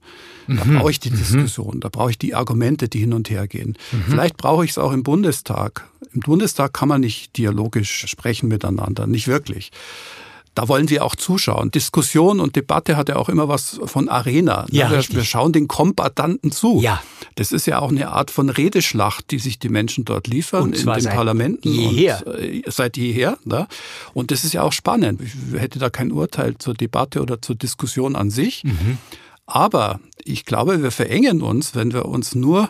Da 0.47 0.65
mhm. 0.65 0.79
brauche 0.79 0.93
ich 0.93 1.01
die 1.01 1.11
mhm. 1.11 1.17
Diskussion, 1.17 1.81
da 1.81 1.89
brauche 1.89 2.11
ich 2.11 2.19
die 2.19 2.37
Argumente, 2.37 2.89
die 2.89 3.01
hin 3.01 3.15
und 3.15 3.31
her 3.31 3.49
gehen. 3.49 3.77
Mhm. 3.91 4.05
Vielleicht 4.07 4.37
brauche 4.37 4.65
ich 4.65 4.73
es 4.73 4.79
auch 4.79 4.93
im 4.93 5.03
Bundestag. 5.03 5.89
Im 6.13 6.21
Bundestag 6.21 6.73
kann 6.73 6.89
man 6.89 7.01
nicht 7.01 7.37
dialogisch 7.37 8.07
sprechen 8.07 8.49
miteinander, 8.49 9.09
nicht 9.09 9.27
wirklich 9.27 9.73
da 10.59 10.67
wollen 10.67 10.91
wir 10.91 11.05
auch 11.05 11.15
zuschauen. 11.15 11.71
Diskussion 11.71 12.41
und 12.41 12.57
Debatte 12.57 12.97
hat 12.97 13.09
ja 13.09 13.15
auch 13.15 13.29
immer 13.29 13.49
was 13.49 13.79
von 13.85 14.09
Arena. 14.09 14.67
Ja, 14.73 14.91
wir, 14.91 15.05
wir, 15.09 15.23
schauen 15.23 15.53
den 15.53 15.69
Kombatanten 15.69 16.51
zu. 16.51 16.81
Ja. 16.81 17.01
Das 17.37 17.53
ist 17.53 17.67
ja 17.67 17.79
auch 17.79 17.91
eine 17.91 18.09
Art 18.09 18.33
von 18.33 18.51
Redeschlacht, 18.51 19.31
die 19.31 19.39
sich 19.39 19.61
die 19.61 19.69
Menschen 19.69 20.05
dort 20.05 20.27
liefern 20.27 20.65
und 20.65 20.77
in 20.77 20.85
den 20.85 21.05
Parlamenten. 21.05 21.73
Jeher. 21.73 22.27
Und, 22.27 22.35
äh, 22.41 22.63
seit 22.67 22.97
jeher. 22.97 23.39
Ne? 23.45 23.69
Und 24.15 24.33
das 24.33 24.43
ist 24.43 24.53
ja 24.53 24.65
auch 24.65 24.73
spannend. 24.73 25.21
Ich 25.23 25.61
hätte 25.61 25.79
da 25.79 25.91
kein 25.91 26.11
Urteil 26.11 26.59
zur 26.59 26.75
Debatte 26.75 27.23
oder 27.23 27.41
zur 27.41 27.55
Diskussion 27.55 28.17
an 28.17 28.31
sich. 28.31 28.65
Mhm. 28.65 28.99
Aber 29.47 30.01
ich 30.25 30.45
glaube, 30.45 30.83
wir 30.83 30.91
verengen 30.91 31.41
uns, 31.41 31.77
wenn 31.77 31.93
wir 31.93 32.07
uns 32.07 32.35
nur 32.35 32.69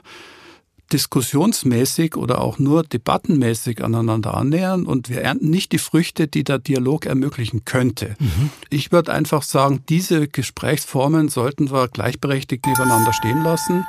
diskussionsmäßig 0.92 2.16
oder 2.16 2.40
auch 2.40 2.58
nur 2.58 2.82
debattenmäßig 2.82 3.84
aneinander 3.84 4.34
annähern 4.34 4.86
und 4.86 5.08
wir 5.08 5.22
ernten 5.22 5.50
nicht 5.50 5.72
die 5.72 5.78
Früchte, 5.78 6.28
die 6.28 6.44
der 6.44 6.58
Dialog 6.58 7.06
ermöglichen 7.06 7.64
könnte. 7.64 8.16
Mhm. 8.18 8.50
Ich 8.70 8.92
würde 8.92 9.12
einfach 9.12 9.42
sagen, 9.42 9.82
diese 9.88 10.28
Gesprächsformen 10.28 11.28
sollten 11.28 11.70
wir 11.70 11.88
gleichberechtigt 11.88 12.66
nebeneinander 12.66 13.12
stehen 13.12 13.42
lassen 13.42 13.86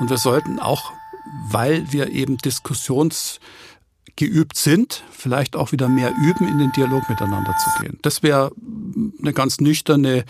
und 0.00 0.10
wir 0.10 0.18
sollten 0.18 0.58
auch 0.58 0.92
weil 1.48 1.90
wir 1.92 2.10
eben 2.10 2.36
diskussionsgeübt 2.38 4.56
sind, 4.56 5.04
vielleicht 5.10 5.56
auch 5.56 5.72
wieder 5.72 5.88
mehr 5.88 6.12
üben, 6.22 6.46
in 6.48 6.58
den 6.58 6.70
Dialog 6.72 7.08
miteinander 7.08 7.54
zu 7.56 7.82
gehen. 7.82 7.98
Das 8.02 8.22
wäre 8.22 8.52
eine 9.20 9.32
ganz 9.32 9.60
nüchterne 9.60 10.24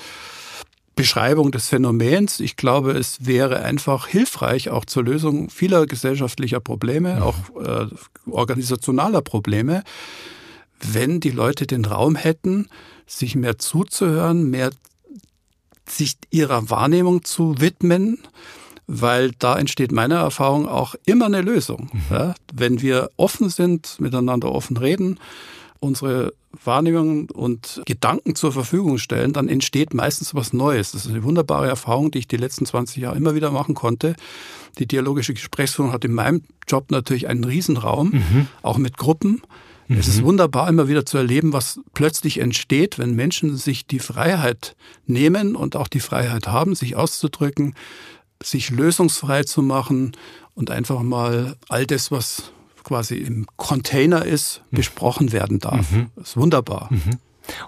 Beschreibung 0.94 1.50
des 1.50 1.68
Phänomens. 1.68 2.40
Ich 2.40 2.56
glaube, 2.56 2.92
es 2.92 3.26
wäre 3.26 3.60
einfach 3.62 4.06
hilfreich 4.06 4.70
auch 4.70 4.84
zur 4.84 5.04
Lösung 5.04 5.50
vieler 5.50 5.86
gesellschaftlicher 5.86 6.60
Probleme, 6.60 7.22
auch 7.24 7.36
äh, 7.60 7.86
organisationaler 8.30 9.22
Probleme, 9.22 9.82
wenn 10.80 11.20
die 11.20 11.30
Leute 11.30 11.66
den 11.66 11.84
Raum 11.84 12.16
hätten, 12.16 12.68
sich 13.06 13.34
mehr 13.34 13.58
zuzuhören, 13.58 14.50
mehr 14.50 14.70
sich 15.88 16.16
ihrer 16.30 16.70
Wahrnehmung 16.70 17.24
zu 17.24 17.60
widmen, 17.60 18.18
weil 18.86 19.32
da 19.38 19.58
entsteht 19.58 19.92
meiner 19.92 20.16
Erfahrung 20.16 20.68
auch 20.68 20.94
immer 21.04 21.26
eine 21.26 21.42
Lösung. 21.42 21.90
Mhm. 21.92 22.00
Ja, 22.10 22.34
wenn 22.52 22.82
wir 22.82 23.10
offen 23.16 23.48
sind, 23.48 23.96
miteinander 23.98 24.52
offen 24.52 24.76
reden, 24.76 25.18
unsere 25.80 26.32
Wahrnehmungen 26.62 27.30
und 27.30 27.82
Gedanken 27.84 28.34
zur 28.34 28.52
Verfügung 28.52 28.98
stellen, 28.98 29.32
dann 29.32 29.48
entsteht 29.48 29.92
meistens 29.92 30.34
was 30.34 30.52
Neues. 30.52 30.92
Das 30.92 31.04
ist 31.04 31.10
eine 31.10 31.24
wunderbare 31.24 31.66
Erfahrung, 31.66 32.10
die 32.10 32.18
ich 32.18 32.28
die 32.28 32.36
letzten 32.36 32.66
20 32.66 33.02
Jahre 33.02 33.16
immer 33.16 33.34
wieder 33.34 33.50
machen 33.50 33.74
konnte. 33.74 34.14
Die 34.78 34.86
dialogische 34.86 35.34
Gesprächsführung 35.34 35.92
hat 35.92 36.04
in 36.04 36.12
meinem 36.12 36.42
Job 36.68 36.90
natürlich 36.90 37.28
einen 37.28 37.44
Riesenraum, 37.44 38.10
mhm. 38.10 38.46
auch 38.62 38.78
mit 38.78 38.96
Gruppen. 38.96 39.42
Mhm. 39.88 39.98
Es 39.98 40.08
ist 40.08 40.20
mhm. 40.20 40.26
wunderbar, 40.26 40.68
immer 40.68 40.88
wieder 40.88 41.04
zu 41.04 41.18
erleben, 41.18 41.52
was 41.52 41.80
plötzlich 41.92 42.38
entsteht, 42.38 42.98
wenn 42.98 43.14
Menschen 43.14 43.56
sich 43.56 43.86
die 43.86 43.98
Freiheit 43.98 44.76
nehmen 45.06 45.56
und 45.56 45.76
auch 45.76 45.88
die 45.88 46.00
Freiheit 46.00 46.48
haben, 46.48 46.74
sich 46.74 46.96
auszudrücken, 46.96 47.74
sich 48.42 48.70
lösungsfrei 48.70 49.44
zu 49.44 49.62
machen 49.62 50.12
und 50.54 50.70
einfach 50.70 51.02
mal 51.02 51.56
all 51.68 51.86
das, 51.86 52.10
was 52.10 52.52
quasi 52.84 53.16
im 53.16 53.46
Container 53.56 54.24
ist, 54.24 54.62
mhm. 54.70 54.76
besprochen 54.76 55.32
werden 55.32 55.58
darf. 55.58 55.90
Mhm. 55.90 56.10
Das 56.16 56.30
ist 56.30 56.36
wunderbar. 56.36 56.88
Mhm. 56.90 57.18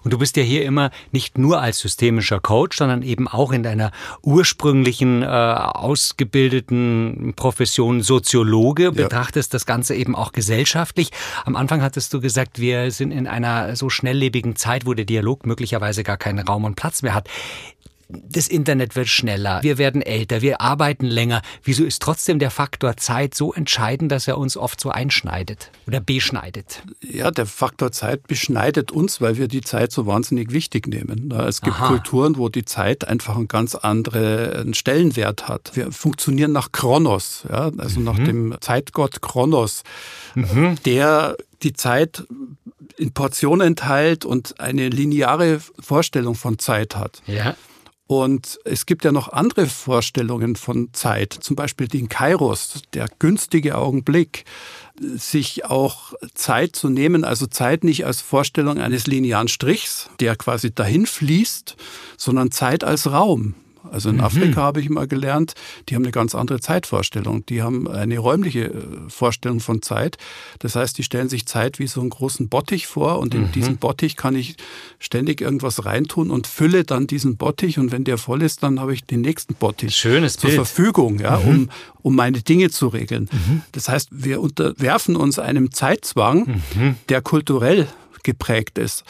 Und 0.03 0.13
du 0.13 0.19
bist 0.19 0.37
ja 0.37 0.43
hier 0.43 0.65
immer 0.65 0.91
nicht 1.13 1.39
nur 1.39 1.61
als 1.61 1.79
systemischer 1.79 2.41
Coach, 2.41 2.79
sondern 2.79 3.03
eben 3.03 3.29
auch 3.29 3.53
in 3.53 3.63
deiner 3.63 3.93
ursprünglichen 4.23 5.23
äh, 5.23 5.27
ausgebildeten 5.27 7.35
Profession 7.37 8.03
Soziologe, 8.03 8.85
ja. 8.85 8.91
betrachtest 8.91 9.53
das 9.55 9.67
Ganze 9.67 9.95
eben 9.95 10.15
auch 10.15 10.33
gesellschaftlich. 10.33 11.11
Am 11.45 11.57
Anfang 11.57 11.83
hattest 11.83 12.13
du 12.15 12.21
gesagt, 12.21 12.61
wir 12.61 12.91
sind 12.91 13.11
in 13.11 13.27
einer 13.27 13.77
so 13.77 13.91
schnelllebigen 13.91 14.57
Zeit, 14.57 14.87
wo 14.87 14.95
der 14.95 15.05
Dialog 15.05 15.47
möglicherweise 15.47 16.03
gar 16.03 16.17
keinen 16.17 16.39
Raum 16.39 16.65
und 16.65 16.77
Platz 16.77 17.03
mehr 17.03 17.15
hat 17.15 17.29
das 18.09 18.47
Internet 18.47 18.95
wird 18.95 19.09
schneller, 19.09 19.63
wir 19.63 19.79
werden 19.79 20.01
älter, 20.01 20.41
wir 20.41 20.61
arbeiten 20.61 21.07
länger. 21.07 21.43
Wieso 21.65 21.85
ist 21.85 22.01
trotzdem 22.01 22.39
der 22.39 22.51
Faktor 22.51 22.97
Zeit 22.97 23.35
so 23.35 23.53
entscheidend, 23.53 24.13
dass 24.13 24.29
er 24.29 24.39
uns 24.39 24.57
oft 24.57 24.81
so 24.81 24.91
einschneidet 24.91 25.71
oder 25.87 26.01
beschneidet? 26.01 26.83
Ja, 27.01 27.33
der 27.33 27.47
Faktor 27.47 27.91
Zeit 27.91 28.29
beschneidet 28.29 28.93
uns, 28.93 29.21
weil 29.21 29.39
wir 29.39 29.49
die 29.49 29.61
Zeit 29.61 29.91
so 29.91 30.07
wahnsinnig 30.07 30.53
wichtig 30.53 30.87
nehmen. 30.87 31.33
Es 31.33 31.61
gibt 31.61 31.77
Aha. 31.77 31.89
Kulturen, 31.89 32.37
wo 32.37 32.49
die 32.49 32.65
Zeit 32.65 33.07
einfach 33.09 33.37
einen 33.37 33.49
ganz 33.49 33.75
anderen 33.75 34.75
Stellenwert 34.75 35.49
hat. 35.49 35.73
Wir 35.75 35.91
funktionieren 35.91 36.53
nach 36.53 36.71
Kronos, 36.71 37.45
ja, 37.51 37.73
also 37.77 37.99
mhm. 37.99 38.05
nach 38.05 38.17
dem 38.17 38.55
Zeitgott 38.61 39.21
Kronos, 39.21 39.83
mhm. 40.35 40.77
der 40.85 41.37
die 41.63 41.73
Zeit 41.73 42.25
in 42.97 43.13
Portionen 43.13 43.75
teilt 43.75 44.25
und 44.25 44.61
eine 44.61 44.89
lineare 44.89 45.61
Vorstellung 45.81 46.35
von 46.35 46.59
Zeit 46.59 46.97
hat. 46.97 47.23
Ja. 47.27 47.57
Und 48.07 48.61
es 48.65 48.87
gibt 48.87 49.05
ja 49.05 49.11
noch 49.11 49.33
andere 49.33 49.67
Vorstellungen 49.67 50.55
von 50.55 50.91
Zeit, 50.93 51.33
zum 51.33 51.57
Beispiel 51.57 51.89
den 51.89 52.09
Kairos, 52.09 52.83
der 52.95 53.09
günstige 53.19 53.77
Augenblick, 53.77 54.45
sich 55.01 55.65
auch 55.65 56.15
Zeit 56.35 56.77
zu 56.77 56.89
nehmen, 56.89 57.25
also 57.25 57.47
Zeit 57.47 57.83
nicht 57.83 58.07
als 58.07 58.21
Vorstellung 58.21 58.79
eines 58.79 59.07
linearen 59.07 59.49
Strichs, 59.49 60.09
der 60.21 60.37
quasi 60.37 60.73
dahin 60.73 61.07
fließt, 61.07 61.77
sondern 62.17 62.53
Zeit 62.53 62.85
als 62.85 63.11
Raum. 63.11 63.55
Also 63.93 64.11
in 64.11 64.17
mhm. 64.17 64.25
Afrika 64.25 64.63
habe 64.63 64.81
ich 64.81 64.89
mal 64.89 65.07
gelernt, 65.07 65.55
die 65.89 65.95
haben 65.95 66.03
eine 66.03 66.13
ganz 66.13 66.35
andere 66.35 66.61
Zeitvorstellung. 66.61 67.45
Die 67.47 67.63
haben 67.63 67.89
eine 67.89 68.19
räumliche 68.19 68.67
äh, 68.67 68.73
Vorstellung 69.09 69.61
von 69.61 69.83
Zeit. 69.83 70.19
Das 70.59 70.77
heißt, 70.77 70.99
die 70.99 71.03
stellen 71.03 71.29
sich 71.29 71.47
Zeit 71.47 71.79
wie 71.79 71.87
so 71.87 72.01
einen 72.01 72.11
großen 72.11 72.49
Bottich 72.49 72.87
vor 72.87 73.19
und 73.19 73.35
in 73.35 73.43
mhm. 73.43 73.53
diesen 73.53 73.77
Bottich 73.79 74.17
kann 74.17 74.35
ich 74.35 74.57
ständig 74.99 75.41
irgendwas 75.41 75.85
reintun 75.85 76.31
und 76.31 76.47
fülle 76.47 76.85
dann 76.85 77.07
diesen 77.07 77.37
Bottich 77.37 77.79
und 77.79 77.93
wenn 77.93 78.05
der 78.05 78.19
voll 78.19 78.43
ist, 78.43 78.63
dann 78.63 78.81
habe 78.81 78.95
ich 78.95 79.05
den 79.05 79.21
nächsten 79.21 79.55
Bottich 79.55 79.95
Schönes 79.95 80.37
zur 80.37 80.51
Bild. 80.51 80.57
Verfügung, 80.57 81.21
ja, 81.21 81.39
mhm. 81.39 81.49
um, 81.49 81.71
um 82.03 82.17
meine 82.17 82.43
Dinge 82.43 82.71
zu 82.71 82.89
regeln. 82.89 83.29
Mhm. 83.33 83.63
Das 83.73 83.89
heißt, 83.89 84.09
wir 84.13 84.41
unterwerfen 84.41 85.17
uns 85.17 85.39
einem 85.39 85.73
Zeitzwang, 85.73 86.63
mhm. 86.75 86.97
der 87.09 87.23
kulturell 87.23 87.87
geprägt 88.23 88.79
ist 88.79 89.05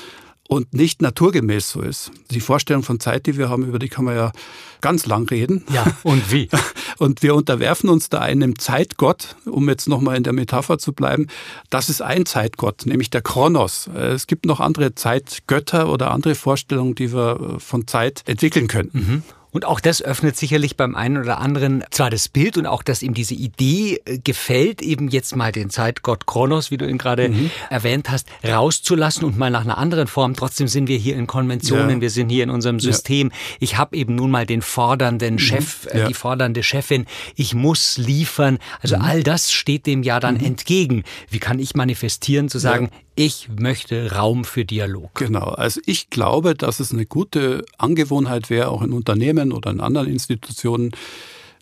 und 0.48 0.74
nicht 0.74 1.02
naturgemäß 1.02 1.70
so 1.70 1.80
ist. 1.82 2.10
Die 2.30 2.40
Vorstellung 2.40 2.82
von 2.82 3.00
Zeit, 3.00 3.26
die 3.26 3.36
wir 3.36 3.48
haben, 3.48 3.64
über 3.64 3.78
die 3.78 3.88
kann 3.88 4.04
man 4.04 4.16
ja 4.16 4.32
ganz 4.80 5.06
lang 5.06 5.28
reden. 5.28 5.64
Ja, 5.72 5.84
und 6.02 6.30
wie? 6.30 6.48
Und 6.98 7.22
wir 7.22 7.34
unterwerfen 7.34 7.90
uns 7.90 8.08
da 8.08 8.20
einem 8.20 8.58
Zeitgott, 8.58 9.36
um 9.44 9.68
jetzt 9.68 9.86
nochmal 9.86 10.16
in 10.16 10.22
der 10.22 10.32
Metapher 10.32 10.78
zu 10.78 10.94
bleiben. 10.94 11.26
Das 11.68 11.90
ist 11.90 12.00
ein 12.00 12.24
Zeitgott, 12.24 12.86
nämlich 12.86 13.10
der 13.10 13.20
Kronos. 13.20 13.86
Es 13.88 14.26
gibt 14.26 14.46
noch 14.46 14.60
andere 14.60 14.94
Zeitgötter 14.94 15.90
oder 15.90 16.10
andere 16.10 16.34
Vorstellungen, 16.34 16.94
die 16.94 17.12
wir 17.12 17.56
von 17.58 17.86
Zeit 17.86 18.22
entwickeln 18.26 18.66
können. 18.66 18.90
Mhm. 18.92 19.22
Und 19.56 19.64
auch 19.64 19.80
das 19.80 20.02
öffnet 20.02 20.36
sicherlich 20.36 20.76
beim 20.76 20.94
einen 20.94 21.16
oder 21.16 21.38
anderen 21.38 21.82
zwar 21.90 22.10
das 22.10 22.28
Bild 22.28 22.58
und 22.58 22.66
auch, 22.66 22.82
dass 22.82 23.02
ihm 23.02 23.14
diese 23.14 23.32
Idee 23.32 24.02
äh, 24.04 24.18
gefällt, 24.18 24.82
eben 24.82 25.08
jetzt 25.08 25.34
mal 25.34 25.50
den 25.50 25.70
Zeitgott 25.70 26.26
Kronos, 26.26 26.70
wie 26.70 26.76
du 26.76 26.86
ihn 26.86 26.98
gerade 26.98 27.30
mhm. 27.30 27.50
erwähnt 27.70 28.10
hast, 28.10 28.28
rauszulassen 28.46 29.24
und 29.24 29.38
mal 29.38 29.50
nach 29.50 29.62
einer 29.62 29.78
anderen 29.78 30.08
Form. 30.08 30.36
Trotzdem 30.36 30.68
sind 30.68 30.88
wir 30.88 30.98
hier 30.98 31.16
in 31.16 31.26
Konventionen, 31.26 31.88
ja. 31.88 32.00
wir 32.02 32.10
sind 32.10 32.28
hier 32.28 32.44
in 32.44 32.50
unserem 32.50 32.80
System. 32.80 33.30
Ja. 33.30 33.56
Ich 33.60 33.78
habe 33.78 33.96
eben 33.96 34.14
nun 34.14 34.30
mal 34.30 34.44
den 34.44 34.60
fordernden 34.60 35.36
mhm. 35.36 35.38
Chef, 35.38 35.86
äh, 35.86 36.00
ja. 36.00 36.08
die 36.08 36.12
fordernde 36.12 36.62
Chefin. 36.62 37.06
Ich 37.34 37.54
muss 37.54 37.96
liefern. 37.96 38.58
Also 38.82 38.96
mhm. 38.96 39.02
all 39.04 39.22
das 39.22 39.52
steht 39.52 39.86
dem 39.86 40.02
ja 40.02 40.20
dann 40.20 40.34
mhm. 40.34 40.44
entgegen. 40.44 41.02
Wie 41.30 41.38
kann 41.38 41.60
ich 41.60 41.74
manifestieren, 41.74 42.50
zu 42.50 42.58
sagen, 42.58 42.90
ich 43.16 43.48
möchte 43.48 44.12
Raum 44.12 44.44
für 44.44 44.64
Dialog. 44.64 45.14
Genau. 45.14 45.46
Also 45.46 45.80
ich 45.86 46.10
glaube, 46.10 46.54
dass 46.54 46.80
es 46.80 46.92
eine 46.92 47.06
gute 47.06 47.64
Angewohnheit 47.78 48.50
wäre, 48.50 48.68
auch 48.68 48.82
in 48.82 48.92
Unternehmen 48.92 49.52
oder 49.52 49.70
in 49.70 49.80
anderen 49.80 50.08
Institutionen, 50.08 50.92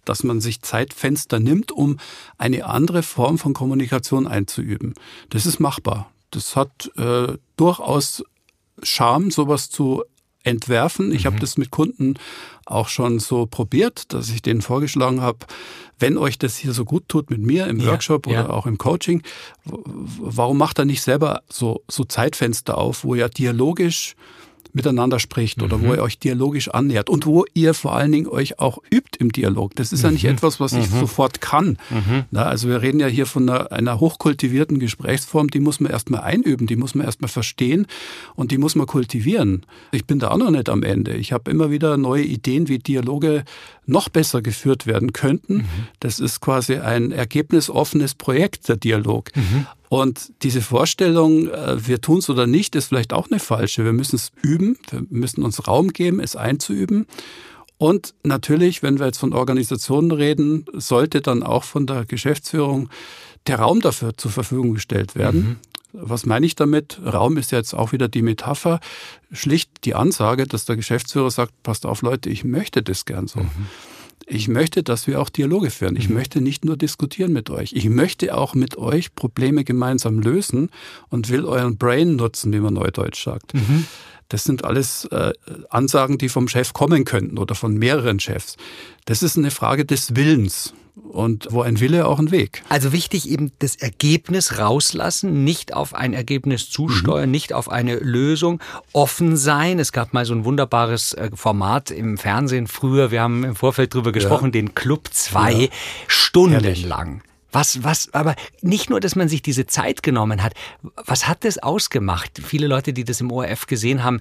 dass 0.04 0.24
man 0.24 0.40
sich 0.40 0.62
Zeitfenster 0.62 1.38
nimmt, 1.38 1.72
um 1.72 1.98
eine 2.36 2.66
andere 2.66 3.02
Form 3.02 3.38
von 3.38 3.54
Kommunikation 3.54 4.26
einzuüben. 4.26 4.94
Das 5.30 5.46
ist 5.46 5.60
machbar. 5.60 6.10
Das 6.30 6.56
hat 6.56 6.90
äh, 6.96 7.38
durchaus 7.56 8.24
Charme, 8.82 9.30
sowas 9.30 9.70
zu 9.70 10.02
entwerfen. 10.42 11.12
Ich 11.12 11.22
mhm. 11.22 11.26
habe 11.26 11.40
das 11.40 11.56
mit 11.56 11.70
Kunden 11.70 12.14
auch 12.66 12.88
schon 12.88 13.18
so 13.18 13.46
probiert, 13.46 14.12
dass 14.12 14.30
ich 14.30 14.42
denen 14.42 14.62
vorgeschlagen 14.62 15.20
habe, 15.20 15.38
wenn 15.98 16.18
euch 16.18 16.38
das 16.38 16.56
hier 16.56 16.72
so 16.72 16.84
gut 16.84 17.08
tut 17.08 17.30
mit 17.30 17.40
mir 17.40 17.66
im 17.66 17.80
ja, 17.80 17.92
Workshop 17.92 18.26
oder 18.26 18.34
ja. 18.36 18.50
auch 18.50 18.66
im 18.66 18.78
Coaching, 18.78 19.22
warum 19.64 20.58
macht 20.58 20.78
er 20.78 20.84
nicht 20.84 21.02
selber 21.02 21.42
so, 21.48 21.82
so 21.88 22.04
Zeitfenster 22.04 22.78
auf, 22.78 23.04
wo 23.04 23.14
ihr 23.14 23.28
dialogisch 23.28 24.16
miteinander 24.74 25.20
spricht 25.20 25.62
oder 25.62 25.78
mhm. 25.78 25.82
wo 25.84 25.94
ihr 25.94 26.02
euch 26.02 26.18
dialogisch 26.18 26.68
annähert 26.68 27.08
und 27.08 27.26
wo 27.26 27.44
ihr 27.54 27.74
vor 27.74 27.94
allen 27.94 28.12
Dingen 28.12 28.26
euch 28.26 28.58
auch 28.58 28.78
übt 28.90 29.18
im 29.18 29.32
Dialog. 29.32 29.74
Das 29.76 29.92
ist 29.92 30.00
mhm. 30.00 30.04
ja 30.04 30.10
nicht 30.10 30.24
mhm. 30.24 30.30
etwas, 30.30 30.60
was 30.60 30.72
ich 30.72 30.90
mhm. 30.90 31.00
sofort 31.00 31.40
kann. 31.40 31.78
Mhm. 31.90 32.24
Na, 32.30 32.44
also 32.44 32.68
wir 32.68 32.82
reden 32.82 33.00
ja 33.00 33.06
hier 33.06 33.26
von 33.26 33.48
einer, 33.48 33.72
einer 33.72 34.00
hochkultivierten 34.00 34.80
Gesprächsform, 34.80 35.48
die 35.48 35.60
muss 35.60 35.80
man 35.80 35.92
erstmal 35.92 36.22
einüben, 36.22 36.66
die 36.66 36.76
muss 36.76 36.94
man 36.94 37.06
erstmal 37.06 37.28
verstehen 37.28 37.86
und 38.34 38.50
die 38.50 38.58
muss 38.58 38.74
man 38.74 38.86
kultivieren. 38.86 39.64
Ich 39.92 40.06
bin 40.06 40.18
da 40.18 40.30
auch 40.30 40.38
noch 40.38 40.50
nicht 40.50 40.68
am 40.68 40.82
Ende. 40.82 41.14
Ich 41.14 41.32
habe 41.32 41.50
immer 41.50 41.70
wieder 41.70 41.96
neue 41.96 42.24
Ideen, 42.24 42.68
wie 42.68 42.78
Dialoge 42.78 43.44
noch 43.86 44.08
besser 44.08 44.42
geführt 44.42 44.86
werden 44.86 45.12
könnten. 45.12 45.58
Mhm. 45.58 45.64
Das 46.00 46.18
ist 46.18 46.40
quasi 46.40 46.76
ein 46.76 47.12
ergebnisoffenes 47.12 48.14
Projekt, 48.14 48.68
der 48.68 48.76
Dialog. 48.76 49.30
Und 49.94 50.32
diese 50.42 50.60
Vorstellung, 50.60 51.46
äh, 51.46 51.86
wir 51.86 52.00
tun 52.00 52.18
es 52.18 52.28
oder 52.28 52.48
nicht, 52.48 52.74
ist 52.74 52.86
vielleicht 52.86 53.12
auch 53.12 53.30
eine 53.30 53.38
falsche. 53.38 53.84
Wir 53.84 53.92
müssen 53.92 54.16
es 54.16 54.32
üben, 54.42 54.76
wir 54.90 55.06
müssen 55.08 55.44
uns 55.44 55.68
Raum 55.68 55.92
geben, 55.92 56.18
es 56.18 56.34
einzuüben. 56.34 57.06
Und 57.78 58.12
natürlich, 58.24 58.82
wenn 58.82 58.98
wir 58.98 59.06
jetzt 59.06 59.18
von 59.18 59.32
Organisationen 59.32 60.10
reden, 60.10 60.64
sollte 60.72 61.20
dann 61.20 61.44
auch 61.44 61.62
von 61.62 61.86
der 61.86 62.06
Geschäftsführung 62.06 62.88
der 63.46 63.60
Raum 63.60 63.80
dafür 63.80 64.16
zur 64.16 64.32
Verfügung 64.32 64.74
gestellt 64.74 65.14
werden. 65.14 65.40
Mhm. 65.40 65.56
Was 65.92 66.26
meine 66.26 66.44
ich 66.44 66.56
damit? 66.56 66.98
Raum 67.04 67.36
ist 67.36 67.52
jetzt 67.52 67.72
auch 67.72 67.92
wieder 67.92 68.08
die 68.08 68.22
Metapher, 68.22 68.80
schlicht 69.30 69.70
die 69.84 69.94
Ansage, 69.94 70.48
dass 70.48 70.64
der 70.64 70.74
Geschäftsführer 70.74 71.30
sagt, 71.30 71.62
passt 71.62 71.86
auf 71.86 72.02
Leute, 72.02 72.30
ich 72.30 72.42
möchte 72.42 72.82
das 72.82 73.04
gern 73.04 73.28
so. 73.28 73.38
Mhm. 73.38 73.68
Ich 74.26 74.48
möchte, 74.48 74.82
dass 74.82 75.06
wir 75.06 75.20
auch 75.20 75.28
Dialoge 75.28 75.70
führen. 75.70 75.96
Ich 75.96 76.08
mhm. 76.08 76.16
möchte 76.16 76.40
nicht 76.40 76.64
nur 76.64 76.76
diskutieren 76.76 77.32
mit 77.32 77.50
euch. 77.50 77.72
Ich 77.72 77.88
möchte 77.88 78.36
auch 78.36 78.54
mit 78.54 78.76
euch 78.76 79.14
Probleme 79.14 79.64
gemeinsam 79.64 80.20
lösen 80.20 80.70
und 81.08 81.30
will 81.30 81.44
euren 81.44 81.76
Brain 81.76 82.16
nutzen, 82.16 82.52
wie 82.52 82.60
man 82.60 82.74
neudeutsch 82.74 83.22
sagt. 83.22 83.54
Mhm. 83.54 83.86
Das 84.28 84.44
sind 84.44 84.64
alles 84.64 85.04
äh, 85.06 85.32
Ansagen, 85.68 86.18
die 86.18 86.28
vom 86.28 86.48
Chef 86.48 86.72
kommen 86.72 87.04
könnten 87.04 87.38
oder 87.38 87.54
von 87.54 87.74
mehreren 87.74 88.18
Chefs. 88.20 88.56
Das 89.04 89.22
ist 89.22 89.36
eine 89.36 89.50
Frage 89.50 89.84
des 89.84 90.16
Willens. 90.16 90.74
Und 90.96 91.48
wo 91.50 91.62
ein 91.62 91.80
Wille, 91.80 92.06
auch 92.06 92.20
ein 92.20 92.30
Weg. 92.30 92.62
Also 92.68 92.92
wichtig 92.92 93.28
eben 93.28 93.50
das 93.58 93.74
Ergebnis 93.74 94.58
rauslassen, 94.58 95.42
nicht 95.42 95.74
auf 95.74 95.92
ein 95.92 96.12
Ergebnis 96.12 96.70
zusteuern, 96.70 97.26
mhm. 97.26 97.32
nicht 97.32 97.52
auf 97.52 97.68
eine 97.68 97.96
Lösung, 97.96 98.60
offen 98.92 99.36
sein. 99.36 99.80
Es 99.80 99.90
gab 99.90 100.14
mal 100.14 100.24
so 100.24 100.34
ein 100.34 100.44
wunderbares 100.44 101.12
äh, 101.14 101.30
Format 101.34 101.90
im 101.90 102.16
Fernsehen 102.16 102.68
früher, 102.68 103.10
wir 103.10 103.22
haben 103.22 103.42
im 103.42 103.56
Vorfeld 103.56 103.92
drüber 103.92 104.12
gesprochen, 104.12 104.46
ja. 104.46 104.52
den 104.52 104.74
Club 104.76 105.08
2, 105.10 105.52
ja. 105.52 105.68
stundenlang. 106.06 107.22
Was, 107.50 107.82
was, 107.82 108.12
aber 108.14 108.34
nicht 108.62 108.90
nur, 108.90 109.00
dass 109.00 109.16
man 109.16 109.28
sich 109.28 109.42
diese 109.42 109.66
Zeit 109.66 110.02
genommen 110.02 110.42
hat. 110.42 110.54
Was 111.06 111.28
hat 111.28 111.44
das 111.44 111.58
ausgemacht? 111.58 112.40
Viele 112.44 112.66
Leute, 112.66 112.92
die 112.92 113.04
das 113.04 113.20
im 113.20 113.30
ORF 113.30 113.66
gesehen 113.66 114.02
haben, 114.02 114.20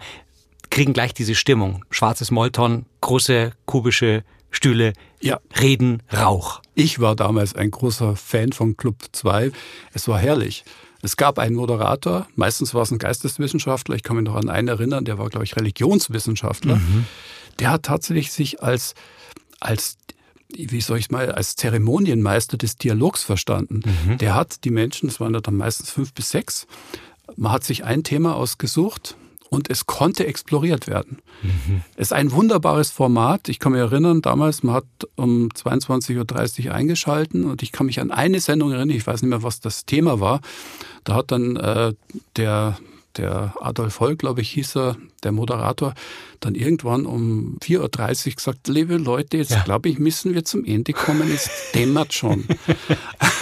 kriegen 0.70 0.94
gleich 0.94 1.14
diese 1.14 1.36
Stimmung. 1.36 1.84
Schwarzes 1.90 2.32
Molton, 2.32 2.86
große 3.02 3.52
kubische 3.66 4.24
Stühle, 4.54 4.94
ja. 5.20 5.40
Reden, 5.60 6.04
Rauch. 6.12 6.62
Ich 6.76 7.00
war 7.00 7.16
damals 7.16 7.56
ein 7.56 7.72
großer 7.72 8.16
Fan 8.16 8.54
von 8.54 8.78
Club 8.78 8.96
2. 9.12 9.52
Es 9.94 10.08
war 10.08 10.20
herrlich. 10.20 10.64
Es 11.02 11.18
gab 11.18 11.38
einen 11.38 11.56
Moderator, 11.56 12.28
meistens 12.36 12.74
war 12.74 12.84
es 12.84 12.92
ein 12.92 12.98
Geisteswissenschaftler, 12.98 13.96
ich 13.96 14.04
kann 14.04 14.16
mich 14.16 14.24
noch 14.24 14.36
an 14.36 14.50
einen 14.50 14.70
erinnern, 14.70 15.04
der 15.04 15.18
war, 15.18 15.28
glaube 15.28 15.44
ich, 15.44 15.58
Religionswissenschaftler. 15.58 16.78
Mhm. 16.78 17.06
Der 17.60 17.72
hat 17.72 17.84
tatsächlich 17.84 18.32
sich 18.32 18.64
als, 18.64 18.94
als 19.60 19.98
wie 20.48 20.80
soll 20.80 21.00
ich 21.00 21.06
es 21.06 21.12
mal, 21.12 21.30
als 21.30 21.58
Zeremonienmeister 21.58 22.56
des 22.58 22.78
Dialogs 22.78 23.22
verstanden. 23.22 23.82
Mhm. 23.84 24.18
Der 24.20 24.34
hat 24.34 24.64
die 24.64 24.70
Menschen, 24.70 25.10
es 25.10 25.20
waren 25.20 25.34
dann 25.34 25.58
meistens 25.58 25.90
fünf 25.90 26.14
bis 26.14 26.30
sechs, 26.30 26.68
man 27.36 27.52
hat 27.52 27.66
sich 27.66 27.84
ein 27.84 28.04
Thema 28.04 28.36
ausgesucht 28.36 29.18
und 29.54 29.70
es 29.70 29.86
konnte 29.86 30.26
exploriert 30.26 30.88
werden. 30.88 31.20
Mhm. 31.44 31.84
Es 31.96 32.08
ist 32.08 32.14
ein 32.14 32.32
wunderbares 32.32 32.90
Format. 32.90 33.50
Ich 33.50 33.60
kann 33.60 33.74
mich 33.74 33.82
erinnern, 33.82 34.24
damals, 34.24 34.64
man 34.64 34.74
hat 34.74 34.86
um 35.16 35.50
22.30 35.50 36.66
Uhr 36.68 36.74
eingeschalten 36.74 37.46
und 37.46 37.62
ich 37.62 37.72
kann 37.72 37.86
mich 37.86 38.00
an 38.00 38.10
eine 38.10 38.40
Sendung 38.40 38.72
erinnern, 38.72 38.90
ich 38.90 39.06
weiß 39.06 39.22
nicht 39.22 39.30
mehr, 39.30 39.44
was 39.44 39.60
das 39.60 39.86
Thema 39.86 40.20
war. 40.20 40.42
Da 41.04 41.14
hat 41.14 41.32
dann 41.32 41.56
äh, 41.56 41.94
der 42.36 42.78
der 43.18 43.54
Adolf 43.62 44.00
Holl, 44.00 44.16
glaube 44.16 44.42
ich, 44.42 44.50
hieß 44.50 44.76
er, 44.76 44.98
der 45.24 45.32
Moderator, 45.32 45.94
dann 46.40 46.56
irgendwann 46.56 47.06
um 47.06 47.58
4.30 47.62 48.28
Uhr 48.28 48.36
gesagt, 48.36 48.68
liebe 48.68 48.98
Leute, 48.98 49.38
jetzt 49.38 49.52
ja. 49.52 49.62
glaube 49.64 49.90
ich, 49.90 50.00
müssen 50.00 50.34
wir 50.34 50.44
zum 50.44 50.66
Ende 50.66 50.94
kommen, 50.94 51.32
es 51.32 51.50
dämmert 51.74 52.14
schon. 52.14 52.46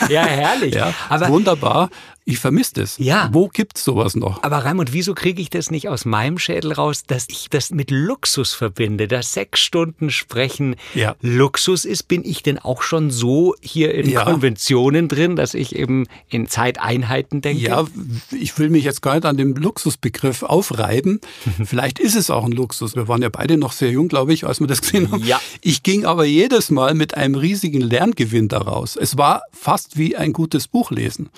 Ja, 0.09 0.25
herrlich. 0.25 0.73
ja, 0.73 0.93
Aber 1.09 1.29
wunderbar. 1.29 1.89
Ich 2.23 2.37
vermisse 2.37 2.75
das. 2.75 2.97
Ja. 2.99 3.29
Wo 3.31 3.47
gibt's 3.47 3.83
sowas 3.83 4.15
noch? 4.15 4.43
Aber 4.43 4.59
Raimund, 4.59 4.93
wieso 4.93 5.15
kriege 5.15 5.41
ich 5.41 5.49
das 5.49 5.71
nicht 5.71 5.89
aus 5.89 6.05
meinem 6.05 6.37
Schädel 6.37 6.71
raus, 6.71 7.03
dass 7.05 7.25
ich 7.29 7.49
das 7.49 7.71
mit 7.71 7.89
Luxus 7.89 8.53
verbinde, 8.53 9.07
dass 9.07 9.33
sechs 9.33 9.59
Stunden 9.59 10.11
sprechen 10.11 10.75
ja. 10.93 11.15
Luxus 11.21 11.83
ist? 11.83 12.07
Bin 12.07 12.23
ich 12.23 12.43
denn 12.43 12.59
auch 12.59 12.83
schon 12.83 13.09
so 13.09 13.55
hier 13.59 13.95
in 13.95 14.07
ja. 14.07 14.23
Konventionen 14.23 15.07
drin, 15.07 15.35
dass 15.35 15.55
ich 15.55 15.75
eben 15.75 16.05
in 16.29 16.47
Zeiteinheiten 16.47 17.41
denke? 17.41 17.63
Ja, 17.63 17.85
ich 18.31 18.57
will 18.59 18.69
mich 18.69 18.83
jetzt 18.83 19.01
gar 19.01 19.15
nicht 19.15 19.25
an 19.25 19.37
dem 19.37 19.55
Luxusbegriff 19.55 20.43
aufreiben. 20.43 21.21
Vielleicht 21.65 21.97
ist 21.97 22.15
es 22.15 22.29
auch 22.29 22.45
ein 22.45 22.51
Luxus. 22.51 22.95
Wir 22.95 23.07
waren 23.07 23.23
ja 23.23 23.29
beide 23.29 23.57
noch 23.57 23.71
sehr 23.71 23.89
jung, 23.89 24.09
glaube 24.09 24.31
ich, 24.33 24.45
als 24.45 24.59
wir 24.59 24.67
das 24.67 24.81
gesehen 24.81 25.11
haben. 25.11 25.23
Ja. 25.23 25.41
Ich 25.61 25.81
ging 25.81 26.05
aber 26.05 26.25
jedes 26.25 26.69
Mal 26.69 26.93
mit 26.93 27.15
einem 27.17 27.33
riesigen 27.33 27.81
Lerngewinn 27.81 28.47
daraus. 28.47 28.95
Es 28.95 29.17
war 29.17 29.41
fast 29.51 29.97
wie 29.97 30.15
ein 30.15 30.33
gutes 30.33 30.67
Buch 30.67 30.91
lesen. 30.91 31.29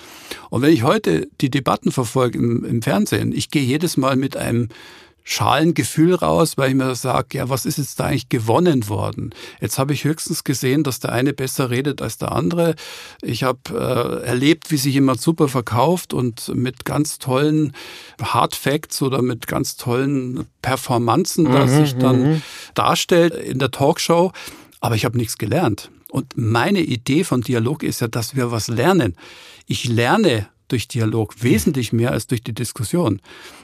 Und 0.50 0.60
wenn 0.60 0.73
ich 0.74 0.82
heute 0.82 1.28
die 1.40 1.50
Debatten 1.50 1.92
verfolge 1.92 2.38
im, 2.38 2.64
im 2.64 2.82
Fernsehen, 2.82 3.32
ich 3.32 3.50
gehe 3.50 3.62
jedes 3.62 3.96
Mal 3.96 4.16
mit 4.16 4.36
einem 4.36 4.68
schalen 5.26 5.72
Gefühl 5.72 6.14
raus, 6.14 6.58
weil 6.58 6.68
ich 6.68 6.74
mir 6.76 6.94
sage, 6.94 7.38
ja, 7.38 7.48
was 7.48 7.64
ist 7.64 7.78
jetzt 7.78 7.98
da 7.98 8.04
eigentlich 8.04 8.28
gewonnen 8.28 8.88
worden? 8.90 9.30
Jetzt 9.58 9.78
habe 9.78 9.94
ich 9.94 10.04
höchstens 10.04 10.44
gesehen, 10.44 10.84
dass 10.84 11.00
der 11.00 11.12
eine 11.12 11.32
besser 11.32 11.70
redet 11.70 12.02
als 12.02 12.18
der 12.18 12.32
andere. 12.32 12.74
Ich 13.22 13.42
habe 13.42 13.58
äh, 13.70 14.26
erlebt, 14.26 14.70
wie 14.70 14.76
sich 14.76 14.92
jemand 14.92 15.22
super 15.22 15.48
verkauft 15.48 16.12
und 16.12 16.54
mit 16.54 16.84
ganz 16.84 17.18
tollen 17.18 17.72
Hard 18.20 18.54
Facts 18.54 19.00
oder 19.00 19.22
mit 19.22 19.46
ganz 19.46 19.76
tollen 19.76 20.46
Performanzen, 20.60 21.44
mhm, 21.44 21.68
sich 21.68 21.96
dann 21.96 22.32
mhm. 22.32 22.42
darstellt 22.74 23.34
in 23.34 23.58
der 23.58 23.70
Talkshow. 23.70 24.30
Aber 24.80 24.94
ich 24.94 25.06
habe 25.06 25.16
nichts 25.16 25.38
gelernt. 25.38 25.90
Und 26.10 26.36
meine 26.36 26.80
Idee 26.80 27.24
von 27.24 27.40
Dialog 27.40 27.82
ist 27.82 28.02
ja, 28.02 28.08
dass 28.08 28.36
wir 28.36 28.52
was 28.52 28.68
lernen. 28.68 29.16
Ich 29.66 29.86
lerne 29.88 30.48
durch 30.68 30.88
Dialog 30.88 31.42
wesentlich 31.42 31.92
mehr 31.92 32.12
als 32.12 32.26
durch 32.26 32.42
die 32.42 32.54
Diskussion. 32.54 33.20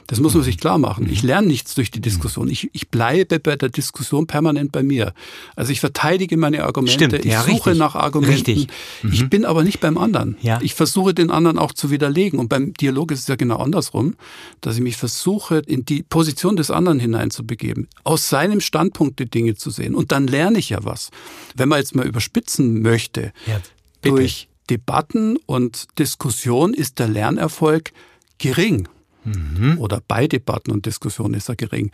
Das 0.07 0.19
muss 0.19 0.33
man 0.33 0.43
sich 0.43 0.57
klar 0.57 0.77
machen. 0.77 1.07
Ich 1.09 1.23
lerne 1.23 1.47
nichts 1.47 1.73
durch 1.73 1.89
die 1.89 2.01
Diskussion. 2.01 2.49
Ich, 2.49 2.69
ich 2.73 2.89
bleibe 2.89 3.39
bei 3.39 3.55
der 3.55 3.69
Diskussion 3.69 4.27
permanent 4.27 4.71
bei 4.71 4.83
mir. 4.83 5.13
Also 5.55 5.71
ich 5.71 5.79
verteidige 5.79 6.37
meine 6.37 6.63
Argumente, 6.63 7.05
Stimmt, 7.05 7.25
ich 7.25 7.31
ja, 7.31 7.41
suche 7.41 7.53
richtig. 7.71 7.77
nach 7.77 7.95
Argumenten. 7.95 8.33
Richtig. 8.33 8.67
Mhm. 9.03 9.13
Ich 9.13 9.29
bin 9.29 9.45
aber 9.45 9.63
nicht 9.63 9.79
beim 9.79 9.97
anderen. 9.97 10.37
Ja. 10.41 10.59
Ich 10.61 10.75
versuche 10.75 11.13
den 11.13 11.31
anderen 11.31 11.57
auch 11.57 11.71
zu 11.71 11.91
widerlegen. 11.91 12.39
Und 12.39 12.49
beim 12.49 12.73
Dialog 12.73 13.11
ist 13.11 13.19
es 13.21 13.27
ja 13.27 13.35
genau 13.35 13.57
andersrum, 13.57 14.15
dass 14.59 14.75
ich 14.75 14.81
mich 14.81 14.97
versuche, 14.97 15.59
in 15.65 15.85
die 15.85 16.03
Position 16.03 16.55
des 16.55 16.71
anderen 16.71 16.99
hineinzubegeben, 16.99 17.87
aus 18.03 18.29
seinem 18.29 18.61
Standpunkt 18.61 19.19
die 19.19 19.29
Dinge 19.29 19.55
zu 19.55 19.69
sehen. 19.69 19.95
Und 19.95 20.11
dann 20.11 20.27
lerne 20.27 20.59
ich 20.59 20.69
ja 20.69 20.79
was. 20.83 21.09
Wenn 21.55 21.69
man 21.69 21.79
jetzt 21.79 21.95
mal 21.95 22.05
überspitzen 22.05 22.81
möchte, 22.81 23.31
ja, 23.47 23.61
durch 24.01 24.49
Debatten 24.71 25.35
und 25.45 25.99
Diskussion 25.99 26.73
ist 26.73 26.99
der 26.99 27.09
Lernerfolg 27.09 27.91
gering. 28.37 28.87
Mhm. 29.25 29.77
Oder 29.79 30.01
bei 30.07 30.27
Debatten 30.27 30.71
und 30.71 30.85
Diskussionen 30.85 31.33
ist 31.33 31.49
er 31.49 31.57
gering. 31.57 31.91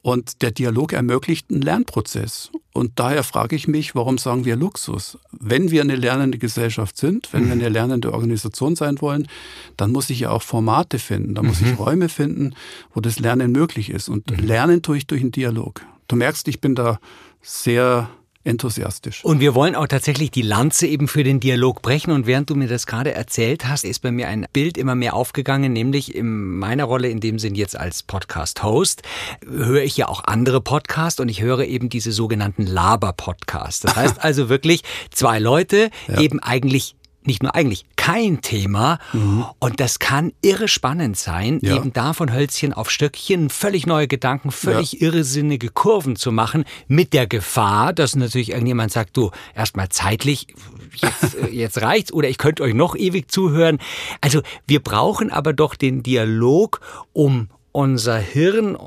Und 0.00 0.40
der 0.40 0.52
Dialog 0.52 0.94
ermöglicht 0.94 1.50
einen 1.50 1.60
Lernprozess. 1.60 2.50
Und 2.72 2.92
daher 2.98 3.24
frage 3.24 3.56
ich 3.56 3.68
mich, 3.68 3.94
warum 3.94 4.16
sagen 4.16 4.46
wir 4.46 4.56
Luxus? 4.56 5.18
Wenn 5.32 5.70
wir 5.70 5.82
eine 5.82 5.96
lernende 5.96 6.38
Gesellschaft 6.38 6.96
sind, 6.96 7.30
wenn 7.32 7.44
wir 7.44 7.52
eine 7.52 7.68
lernende 7.68 8.14
Organisation 8.14 8.74
sein 8.74 9.02
wollen, 9.02 9.28
dann 9.76 9.92
muss 9.92 10.08
ich 10.08 10.20
ja 10.20 10.30
auch 10.30 10.42
Formate 10.42 10.98
finden, 10.98 11.34
dann 11.34 11.44
muss 11.44 11.60
mhm. 11.60 11.66
ich 11.66 11.78
Räume 11.78 12.08
finden, 12.08 12.54
wo 12.94 13.02
das 13.02 13.18
Lernen 13.18 13.52
möglich 13.52 13.90
ist. 13.90 14.08
Und 14.08 14.30
mhm. 14.30 14.46
lernen 14.46 14.80
tue 14.80 14.96
ich 14.96 15.06
durch 15.06 15.20
einen 15.20 15.32
Dialog. 15.32 15.82
Du 16.06 16.16
merkst, 16.16 16.48
ich 16.48 16.62
bin 16.62 16.74
da 16.74 17.00
sehr 17.42 18.08
enthusiastisch. 18.48 19.24
Und 19.24 19.40
wir 19.40 19.54
wollen 19.54 19.74
auch 19.74 19.86
tatsächlich 19.86 20.30
die 20.30 20.42
Lanze 20.42 20.86
eben 20.86 21.06
für 21.06 21.22
den 21.22 21.40
Dialog 21.40 21.82
brechen. 21.82 22.10
Und 22.12 22.26
während 22.26 22.50
du 22.50 22.54
mir 22.54 22.68
das 22.68 22.86
gerade 22.86 23.12
erzählt 23.12 23.66
hast, 23.66 23.84
ist 23.84 24.00
bei 24.00 24.10
mir 24.10 24.28
ein 24.28 24.46
Bild 24.52 24.76
immer 24.76 24.94
mehr 24.94 25.14
aufgegangen, 25.14 25.72
nämlich 25.72 26.14
in 26.14 26.56
meiner 26.58 26.84
Rolle 26.84 27.08
in 27.08 27.20
dem 27.20 27.38
Sinn 27.38 27.54
jetzt 27.54 27.78
als 27.78 28.02
Podcast-Host 28.02 29.02
höre 29.46 29.82
ich 29.82 29.96
ja 29.96 30.08
auch 30.08 30.24
andere 30.24 30.60
Podcasts 30.60 31.20
und 31.20 31.28
ich 31.28 31.42
höre 31.42 31.64
eben 31.64 31.88
diese 31.88 32.12
sogenannten 32.12 32.66
Laber-Podcasts. 32.66 33.80
Das 33.80 33.96
heißt 33.96 34.16
also 34.24 34.48
wirklich 34.48 34.82
zwei 35.10 35.38
Leute 35.38 35.90
ja. 36.08 36.20
eben 36.20 36.40
eigentlich 36.40 36.96
nicht 37.22 37.42
nur 37.42 37.54
eigentlich, 37.54 37.84
kein 37.96 38.40
Thema. 38.40 38.98
Mhm. 39.12 39.44
Und 39.58 39.80
das 39.80 39.98
kann 39.98 40.32
irre 40.40 40.68
spannend 40.68 41.16
sein, 41.16 41.58
ja. 41.62 41.76
eben 41.76 41.92
da 41.92 42.12
von 42.12 42.32
Hölzchen 42.32 42.72
auf 42.72 42.90
Stöckchen 42.90 43.50
völlig 43.50 43.86
neue 43.86 44.08
Gedanken, 44.08 44.50
völlig 44.50 44.94
ja. 44.94 45.08
irrsinnige 45.08 45.68
Kurven 45.68 46.16
zu 46.16 46.32
machen, 46.32 46.64
mit 46.86 47.12
der 47.12 47.26
Gefahr, 47.26 47.92
dass 47.92 48.16
natürlich 48.16 48.50
irgendjemand 48.50 48.92
sagt, 48.92 49.16
du, 49.16 49.30
erstmal 49.54 49.88
zeitlich, 49.90 50.46
jetzt, 50.94 51.34
äh, 51.42 51.48
jetzt 51.48 51.82
reicht's, 51.82 52.12
oder 52.12 52.28
ich 52.28 52.38
könnte 52.38 52.62
euch 52.62 52.74
noch 52.74 52.96
ewig 52.96 53.30
zuhören. 53.30 53.78
Also 54.20 54.42
wir 54.66 54.82
brauchen 54.82 55.30
aber 55.30 55.52
doch 55.52 55.74
den 55.74 56.02
Dialog, 56.02 56.80
um 57.12 57.48
unser 57.78 58.18
Hirn 58.18 58.74
äh, 58.74 58.78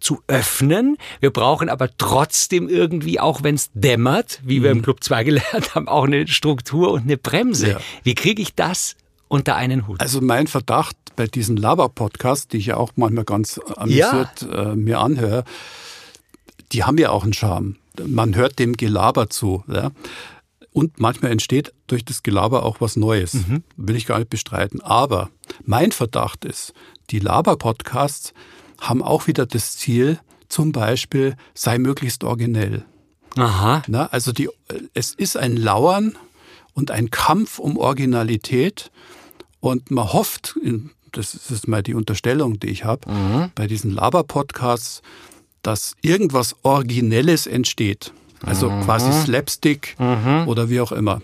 zu 0.00 0.22
öffnen. 0.26 0.96
Wir 1.20 1.30
brauchen 1.30 1.68
aber 1.68 1.90
trotzdem 1.98 2.70
irgendwie, 2.70 3.20
auch 3.20 3.42
wenn 3.42 3.56
es 3.56 3.70
dämmert, 3.74 4.40
wie 4.42 4.60
mhm. 4.60 4.62
wir 4.62 4.70
im 4.70 4.78
mhm. 4.78 4.82
Club 4.82 5.04
2 5.04 5.24
gelernt 5.24 5.74
haben, 5.74 5.86
auch 5.86 6.04
eine 6.04 6.26
Struktur 6.28 6.92
und 6.92 7.02
eine 7.02 7.18
Bremse. 7.18 7.72
Ja. 7.72 7.80
Wie 8.04 8.14
kriege 8.14 8.40
ich 8.40 8.54
das 8.54 8.96
unter 9.28 9.54
einen 9.56 9.86
Hut? 9.86 10.00
Also 10.00 10.22
mein 10.22 10.46
Verdacht 10.46 10.96
bei 11.14 11.26
diesen 11.26 11.58
Laber-Podcasts, 11.58 12.48
die 12.48 12.56
ich 12.56 12.66
ja 12.66 12.78
auch 12.78 12.92
manchmal 12.96 13.24
ganz 13.24 13.60
amüsiert 13.76 14.40
ja. 14.40 14.72
äh, 14.72 14.76
mir 14.76 15.00
anhöre, 15.00 15.44
die 16.72 16.84
haben 16.84 16.96
ja 16.96 17.10
auch 17.10 17.24
einen 17.24 17.34
Charme. 17.34 17.76
Man 18.02 18.34
hört 18.34 18.58
dem 18.58 18.78
Gelaber 18.78 19.28
zu. 19.28 19.62
Ja? 19.68 19.90
Und 20.72 21.00
manchmal 21.00 21.32
entsteht 21.32 21.74
durch 21.86 22.02
das 22.02 22.22
Gelaber 22.22 22.62
auch 22.62 22.80
was 22.80 22.96
Neues. 22.96 23.34
Mhm. 23.34 23.62
Will 23.76 23.96
ich 23.96 24.06
gar 24.06 24.18
nicht 24.18 24.30
bestreiten. 24.30 24.80
Aber 24.80 25.28
mein 25.66 25.92
Verdacht 25.92 26.46
ist, 26.46 26.72
die 27.10 27.18
Laber-Podcasts 27.18 28.32
haben 28.80 29.02
auch 29.02 29.26
wieder 29.26 29.46
das 29.46 29.76
Ziel, 29.76 30.18
zum 30.48 30.72
Beispiel, 30.72 31.36
sei 31.54 31.78
möglichst 31.78 32.24
originell. 32.24 32.84
Aha. 33.36 33.82
Na, 33.86 34.06
also 34.06 34.32
die, 34.32 34.48
es 34.94 35.14
ist 35.14 35.36
ein 35.36 35.56
Lauern 35.56 36.16
und 36.74 36.90
ein 36.90 37.10
Kampf 37.10 37.58
um 37.58 37.76
Originalität. 37.76 38.90
Und 39.60 39.90
man 39.90 40.12
hofft, 40.12 40.56
das 41.12 41.34
ist 41.34 41.68
mal 41.68 41.82
die 41.82 41.94
Unterstellung, 41.94 42.60
die 42.60 42.68
ich 42.68 42.84
habe, 42.84 43.10
mhm. 43.10 43.50
bei 43.54 43.66
diesen 43.66 43.90
Laber-Podcasts, 43.90 45.02
dass 45.62 45.94
irgendwas 46.02 46.54
Originelles 46.62 47.46
entsteht. 47.46 48.12
Also 48.42 48.70
mhm. 48.70 48.82
quasi 48.84 49.12
Slapstick 49.12 49.96
mhm. 49.98 50.46
oder 50.46 50.70
wie 50.70 50.80
auch 50.80 50.92
immer. 50.92 51.20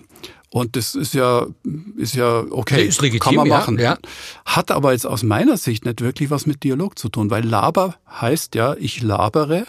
Und 0.54 0.76
das 0.76 0.94
ist 0.94 1.14
ja, 1.14 1.48
ist 1.96 2.14
ja 2.14 2.44
okay, 2.48 2.86
ist 2.86 3.02
legitim, 3.02 3.18
kann 3.18 3.34
man 3.34 3.48
machen. 3.48 3.76
Ja, 3.76 3.94
ja. 3.94 3.98
Hat 4.44 4.70
aber 4.70 4.92
jetzt 4.92 5.04
aus 5.04 5.24
meiner 5.24 5.56
Sicht 5.56 5.84
nicht 5.84 6.00
wirklich 6.00 6.30
was 6.30 6.46
mit 6.46 6.62
Dialog 6.62 6.96
zu 6.96 7.08
tun, 7.08 7.28
weil 7.28 7.44
Laber 7.44 7.96
heißt 8.20 8.54
ja, 8.54 8.76
ich 8.78 9.02
labere 9.02 9.64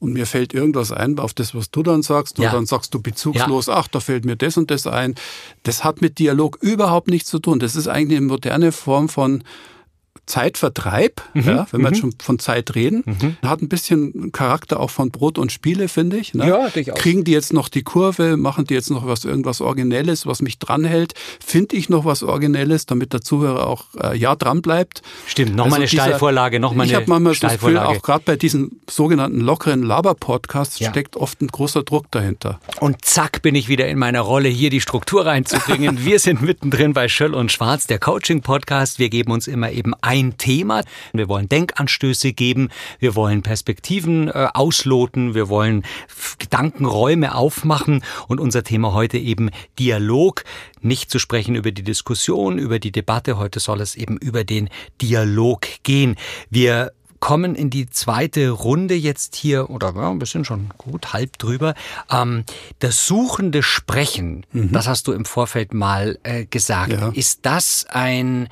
und 0.00 0.14
mir 0.14 0.26
fällt 0.26 0.52
irgendwas 0.52 0.90
ein 0.90 1.20
auf 1.20 1.32
das, 1.32 1.54
was 1.54 1.70
du 1.70 1.84
dann 1.84 2.02
sagst, 2.02 2.38
ja. 2.38 2.48
und 2.48 2.54
dann 2.56 2.66
sagst 2.66 2.92
du 2.92 3.00
bezugslos, 3.00 3.66
ja. 3.66 3.74
ach, 3.74 3.86
da 3.86 4.00
fällt 4.00 4.24
mir 4.24 4.34
das 4.34 4.56
und 4.56 4.72
das 4.72 4.88
ein. 4.88 5.14
Das 5.62 5.84
hat 5.84 6.00
mit 6.00 6.18
Dialog 6.18 6.58
überhaupt 6.60 7.06
nichts 7.06 7.30
zu 7.30 7.38
tun. 7.38 7.60
Das 7.60 7.76
ist 7.76 7.86
eigentlich 7.86 8.18
eine 8.18 8.26
moderne 8.26 8.72
Form 8.72 9.08
von 9.08 9.44
Zeitvertreib, 10.26 11.20
mhm. 11.34 11.42
ja, 11.42 11.66
wenn 11.70 11.82
wir 11.82 11.88
jetzt 11.88 11.98
mhm. 11.98 12.12
schon 12.12 12.14
von 12.20 12.38
Zeit 12.38 12.74
reden. 12.74 13.02
Mhm. 13.04 13.36
Hat 13.46 13.62
ein 13.62 13.68
bisschen 13.68 14.32
Charakter 14.32 14.80
auch 14.80 14.90
von 14.90 15.10
Brot 15.10 15.38
und 15.38 15.52
Spiele, 15.52 15.88
finde 15.88 16.16
ich. 16.16 16.34
Ne? 16.34 16.48
Ja, 16.48 16.68
durchaus. 16.68 16.98
Kriegen 16.98 17.24
die 17.24 17.32
jetzt 17.32 17.52
noch 17.52 17.68
die 17.68 17.82
Kurve, 17.82 18.36
machen 18.36 18.64
die 18.66 18.74
jetzt 18.74 18.90
noch 18.90 19.06
was 19.06 19.24
irgendwas 19.24 19.60
Originelles, 19.60 20.26
was 20.26 20.42
mich 20.42 20.58
dranhält? 20.58 21.14
Finde 21.44 21.76
ich 21.76 21.88
noch 21.88 22.04
was 22.04 22.22
Originelles, 22.22 22.86
damit 22.86 23.12
der 23.12 23.20
Zuhörer 23.20 23.66
auch 23.66 23.86
äh, 24.00 24.16
ja 24.16 24.34
dran 24.36 24.62
bleibt? 24.62 25.02
Stimmt, 25.26 25.56
nochmal 25.56 25.80
also 25.80 25.82
eine 25.82 25.88
Steilvorlage, 25.88 26.60
nochmal 26.60 26.84
eine 26.84 26.92
Ich 26.92 26.96
habe 26.96 27.06
manchmal 27.08 27.34
das 27.34 27.52
Gefühl, 27.52 27.78
auch 27.78 28.02
gerade 28.02 28.22
bei 28.24 28.36
diesen 28.36 28.80
sogenannten 28.88 29.40
lockeren 29.40 29.82
Laber-Podcasts 29.82 30.78
ja. 30.78 30.90
steckt 30.90 31.16
oft 31.16 31.40
ein 31.42 31.48
großer 31.48 31.82
Druck 31.82 32.10
dahinter. 32.10 32.60
Und 32.80 33.04
zack 33.04 33.42
bin 33.42 33.54
ich 33.54 33.68
wieder 33.68 33.88
in 33.88 33.98
meiner 33.98 34.20
Rolle, 34.20 34.48
hier 34.48 34.70
die 34.70 34.80
Struktur 34.80 35.26
reinzubringen. 35.26 35.98
wir 36.04 36.18
sind 36.18 36.42
mittendrin 36.42 36.92
bei 36.92 37.08
Schöll 37.08 37.34
und 37.34 37.52
Schwarz, 37.52 37.86
der 37.86 37.98
Coaching-Podcast. 37.98 38.98
Wir 38.98 39.08
geben 39.08 39.32
uns 39.32 39.46
immer 39.46 39.70
eben 39.70 39.94
ein 40.06 40.38
Thema. 40.38 40.82
Wir 41.12 41.28
wollen 41.28 41.48
Denkanstöße 41.48 42.32
geben, 42.32 42.68
wir 43.00 43.16
wollen 43.16 43.42
Perspektiven 43.42 44.28
äh, 44.28 44.48
ausloten, 44.54 45.34
wir 45.34 45.48
wollen 45.48 45.84
Gedankenräume 46.38 47.34
aufmachen 47.34 48.04
und 48.28 48.38
unser 48.38 48.62
Thema 48.62 48.92
heute 48.92 49.18
eben 49.18 49.50
Dialog. 49.80 50.44
Nicht 50.80 51.10
zu 51.10 51.18
sprechen 51.18 51.56
über 51.56 51.72
die 51.72 51.82
Diskussion, 51.82 52.58
über 52.58 52.78
die 52.78 52.92
Debatte. 52.92 53.36
Heute 53.36 53.58
soll 53.58 53.80
es 53.80 53.96
eben 53.96 54.16
über 54.16 54.44
den 54.44 54.68
Dialog 55.02 55.66
gehen. 55.82 56.14
Wir 56.50 56.92
kommen 57.18 57.56
in 57.56 57.70
die 57.70 57.90
zweite 57.90 58.50
Runde 58.50 58.94
jetzt 58.94 59.34
hier, 59.34 59.70
oder 59.70 59.92
ja, 59.96 60.10
ein 60.10 60.20
bisschen 60.20 60.44
schon 60.44 60.68
gut, 60.78 61.12
halb 61.12 61.38
drüber. 61.38 61.74
Ähm, 62.10 62.44
das 62.78 63.08
suchende 63.08 63.64
Sprechen, 63.64 64.46
mhm. 64.52 64.70
das 64.70 64.86
hast 64.86 65.08
du 65.08 65.12
im 65.12 65.24
Vorfeld 65.24 65.74
mal 65.74 66.18
äh, 66.22 66.44
gesagt. 66.44 66.92
Ja. 66.92 67.08
Ist 67.08 67.40
das 67.42 67.86
ein 67.88 68.48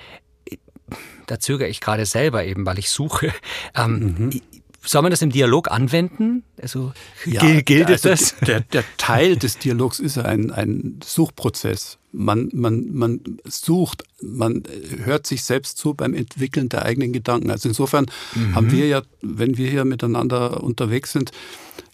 da 1.27 1.41
zögere 1.41 1.69
ich 1.69 1.81
gerade 1.81 2.07
selber 2.07 2.45
eben, 2.45 2.67
weil 2.67 2.79
ich 2.79 2.91
suche. 2.91 3.33
Ähm, 3.77 4.15
mhm. 4.19 4.41
Soll 4.87 5.03
man 5.03 5.11
das 5.11 5.23
im 5.23 5.31
Dialog 5.31 5.71
anwenden? 5.71 6.45
Also 6.61 6.93
ja, 7.25 7.61
gilt 7.63 7.87
also 7.87 8.11
das? 8.11 8.37
Der, 8.47 8.61
der, 8.61 8.85
Teil 8.99 9.37
des 9.37 9.59
Dialogs 9.59 9.99
ist 9.99 10.19
ein, 10.19 10.51
ein 10.51 11.01
Suchprozess. 11.03 11.99
Man, 12.13 12.51
man, 12.53 12.93
man 12.93 13.21
sucht, 13.45 14.05
man 14.23 14.63
hört 15.03 15.27
sich 15.27 15.43
selbst 15.43 15.79
zu 15.79 15.95
beim 15.95 16.15
Entwickeln 16.15 16.69
der 16.69 16.85
eigenen 16.85 17.13
Gedanken. 17.13 17.51
Also 17.51 17.69
insofern 17.69 18.07
mhm. 18.35 18.55
haben 18.55 18.71
wir 18.71 18.87
ja, 18.87 19.03
wenn 19.23 19.57
wir 19.57 19.71
hier 19.71 19.85
miteinander 19.85 20.63
unterwegs 20.63 21.13
sind, 21.13 21.33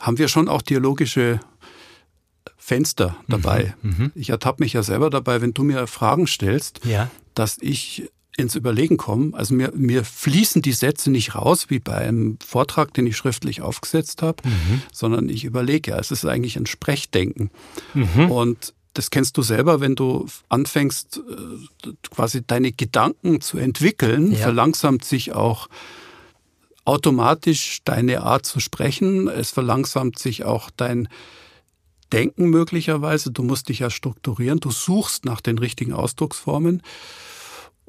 haben 0.00 0.18
wir 0.18 0.28
schon 0.28 0.48
auch 0.48 0.62
dialogische 0.62 1.40
Fenster 2.56 3.16
dabei. 3.28 3.74
Mhm. 3.82 3.90
Mhm. 3.90 4.12
Ich 4.14 4.30
ertappe 4.30 4.62
mich 4.62 4.72
ja 4.72 4.82
selber 4.82 5.10
dabei, 5.10 5.40
wenn 5.40 5.54
du 5.54 5.62
mir 5.62 5.86
Fragen 5.86 6.26
stellst, 6.26 6.84
ja. 6.84 7.10
dass 7.34 7.56
ich 7.60 8.10
ins 8.36 8.54
Überlegen 8.54 8.96
kommen. 8.96 9.34
Also 9.34 9.54
mir, 9.54 9.72
mir 9.74 10.04
fließen 10.04 10.62
die 10.62 10.72
Sätze 10.72 11.10
nicht 11.10 11.34
raus, 11.34 11.66
wie 11.68 11.78
bei 11.78 11.96
einem 11.96 12.38
Vortrag, 12.44 12.94
den 12.94 13.06
ich 13.06 13.16
schriftlich 13.16 13.60
aufgesetzt 13.60 14.22
habe, 14.22 14.46
mhm. 14.48 14.82
sondern 14.92 15.28
ich 15.28 15.44
überlege. 15.44 15.92
Es 15.92 16.10
ist 16.10 16.24
eigentlich 16.24 16.56
ein 16.56 16.66
Sprechdenken. 16.66 17.50
Mhm. 17.94 18.30
Und 18.30 18.74
das 18.94 19.10
kennst 19.10 19.36
du 19.36 19.42
selber, 19.42 19.80
wenn 19.80 19.94
du 19.94 20.26
anfängst, 20.48 21.18
äh, 21.18 21.92
quasi 22.10 22.42
deine 22.46 22.72
Gedanken 22.72 23.40
zu 23.40 23.58
entwickeln, 23.58 24.32
ja. 24.32 24.38
verlangsamt 24.38 25.04
sich 25.04 25.32
auch 25.32 25.68
automatisch 26.84 27.80
deine 27.84 28.22
Art 28.22 28.46
zu 28.46 28.58
sprechen. 28.58 29.28
Es 29.28 29.50
verlangsamt 29.50 30.18
sich 30.18 30.44
auch 30.44 30.70
dein 30.76 31.08
Denken 32.12 32.50
möglicherweise. 32.50 33.30
Du 33.30 33.42
musst 33.42 33.68
dich 33.68 33.80
ja 33.80 33.90
strukturieren. 33.90 34.58
Du 34.58 34.70
suchst 34.70 35.24
nach 35.24 35.40
den 35.40 35.58
richtigen 35.58 35.92
Ausdrucksformen. 35.92 36.82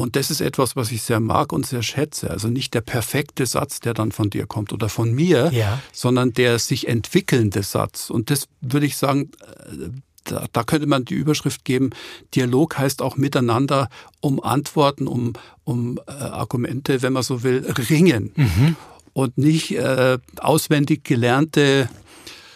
Und 0.02 0.16
das 0.16 0.32
ist 0.32 0.42
etwas, 0.42 0.76
was 0.76 0.92
ich 0.92 1.04
sehr 1.04 1.20
mag 1.20 1.54
und 1.54 1.66
sehr 1.66 1.84
schätze. 1.84 2.32
Also 2.32 2.48
nicht 2.48 2.74
der 2.74 2.82
perfekte 2.82 3.46
Satz, 3.46 3.80
der 3.82 3.94
dann 3.94 4.12
von 4.12 4.32
dir 4.32 4.48
kommt 4.48 4.74
oder 4.74 4.90
von 4.90 5.14
mir, 5.14 5.52
ja. 5.54 5.80
sondern 5.94 6.34
der 6.34 6.58
sich 6.58 6.88
entwickelnde 6.88 7.62
Satz. 7.62 8.10
Und 8.10 8.32
das 8.32 8.48
würde 8.62 8.88
ich 8.88 8.98
sagen, 8.98 9.30
äh, 9.42 9.90
da, 10.24 10.46
da, 10.52 10.64
könnte 10.64 10.88
man 10.88 11.06
die 11.06 11.14
Überschrift 11.14 11.66
geben, 11.66 11.92
Dialog 12.34 12.78
heißt 12.78 13.02
auch 13.02 13.16
miteinander 13.16 13.90
um 14.22 14.42
Antworten, 14.42 15.08
um, 15.08 15.34
um 15.64 16.00
äh, 16.08 16.12
Argumente, 16.12 17.02
wenn 17.04 17.14
man 17.14 17.24
so 17.24 17.44
will, 17.44 17.66
ringen. 17.90 18.32
Mhm. 18.36 18.76
Und 19.14 19.38
nicht 19.38 19.72
äh, 19.76 20.18
auswendig 20.40 21.04
gelernte 21.04 21.90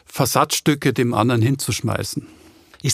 Versatzstücke 0.05 0.93
dem 0.93 1.13
anderen 1.13 1.41
hinzuschmeißen. 1.41 2.25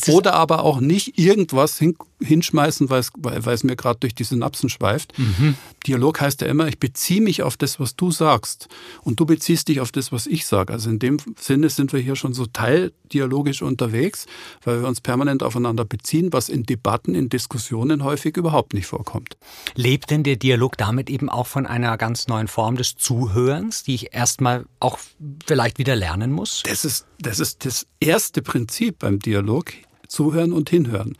Oder 0.07 0.33
aber 0.33 0.63
auch 0.63 0.79
nicht 0.79 1.19
irgendwas 1.19 1.77
hin, 1.77 1.95
hinschmeißen, 2.23 2.89
weil 2.89 2.99
es, 2.99 3.11
weil 3.17 3.53
es 3.53 3.63
mir 3.63 3.75
gerade 3.75 3.99
durch 3.99 4.15
die 4.15 4.23
Synapsen 4.23 4.69
schweift. 4.69 5.17
Mhm. 5.17 5.55
Dialog 5.85 6.21
heißt 6.21 6.41
ja 6.41 6.47
immer, 6.47 6.67
ich 6.67 6.79
beziehe 6.79 7.21
mich 7.21 7.43
auf 7.43 7.57
das, 7.57 7.79
was 7.79 7.95
du 7.95 8.11
sagst. 8.11 8.67
Und 9.01 9.19
du 9.19 9.25
beziehst 9.25 9.67
dich 9.67 9.79
auf 9.79 9.91
das, 9.91 10.11
was 10.11 10.27
ich 10.27 10.45
sage. 10.45 10.73
Also 10.73 10.89
in 10.89 10.99
dem 10.99 11.17
Sinne 11.39 11.69
sind 11.69 11.93
wir 11.93 11.99
hier 11.99 12.15
schon 12.15 12.33
so 12.33 12.45
teildialogisch 12.45 13.61
unterwegs, 13.61 14.25
weil 14.63 14.81
wir 14.81 14.87
uns 14.87 15.01
permanent 15.01 15.43
aufeinander 15.43 15.85
beziehen, 15.85 16.31
was 16.31 16.49
in 16.49 16.63
Debatten, 16.63 17.15
in 17.15 17.29
Diskussionen 17.29 18.03
häufig 18.03 18.37
überhaupt 18.37 18.73
nicht 18.73 18.87
vorkommt. 18.87 19.37
Lebt 19.75 20.11
denn 20.11 20.23
der 20.23 20.35
Dialog 20.35 20.77
damit 20.77 21.09
eben 21.09 21.29
auch 21.29 21.47
von 21.47 21.65
einer 21.65 21.97
ganz 21.97 22.27
neuen 22.27 22.47
Form 22.47 22.77
des 22.77 22.95
Zuhörens, 22.95 23.83
die 23.83 23.95
ich 23.95 24.13
erstmal 24.13 24.65
auch 24.79 24.99
vielleicht 25.45 25.79
wieder 25.79 25.95
lernen 25.95 26.31
muss? 26.31 26.63
Das 26.65 26.85
ist, 26.85 27.05
das 27.19 27.39
ist 27.39 27.65
das 27.65 27.87
erste 27.99 28.41
Prinzip 28.41 28.99
beim 28.99 29.19
Dialog. 29.19 29.73
Zuhören 30.07 30.51
und 30.51 30.69
hinhören. 30.69 31.17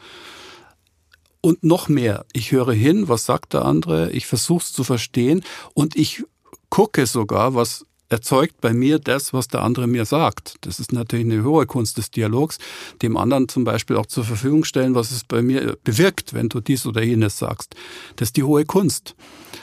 Und 1.42 1.64
noch 1.64 1.90
mehr, 1.90 2.26
ich 2.34 2.52
höre 2.52 2.72
hin, 2.72 3.08
was 3.08 3.26
sagt 3.26 3.54
der 3.54 3.66
andere, 3.66 4.12
ich 4.12 4.28
versuche 4.28 4.64
es 4.64 4.74
zu 4.74 4.84
verstehen 4.84 5.44
und 5.74 5.96
ich 5.96 6.24
gucke 6.70 7.08
sogar, 7.08 7.56
was 7.56 7.86
erzeugt 8.12 8.60
bei 8.62 8.74
mir 8.74 9.00
das, 9.00 9.34
was 9.34 9.48
der 9.48 9.64
andere 9.64 9.88
mir 9.88 10.06
sagt. 10.06 10.56
Das 10.62 10.80
ist 10.80 10.92
natürlich 10.92 11.26
eine 11.26 11.44
hohe 11.44 11.66
Kunst 11.66 11.98
des 11.98 12.12
Dialogs, 12.12 12.58
dem 13.02 13.16
anderen 13.18 13.48
zum 13.48 13.64
Beispiel 13.64 13.96
auch 13.96 14.06
zur 14.06 14.26
Verfügung 14.26 14.66
stellen, 14.66 14.96
was 14.96 15.12
es 15.12 15.24
bei 15.24 15.42
mir 15.42 15.78
bewirkt, 15.84 16.34
wenn 16.34 16.50
du 16.50 16.60
dies 16.60 16.86
oder 16.86 17.02
jenes 17.02 17.38
sagst. 17.40 17.76
Das 18.18 18.30
ist 18.30 18.38
die 18.38 18.44
hohe 18.44 18.66
Kunst. 18.66 19.16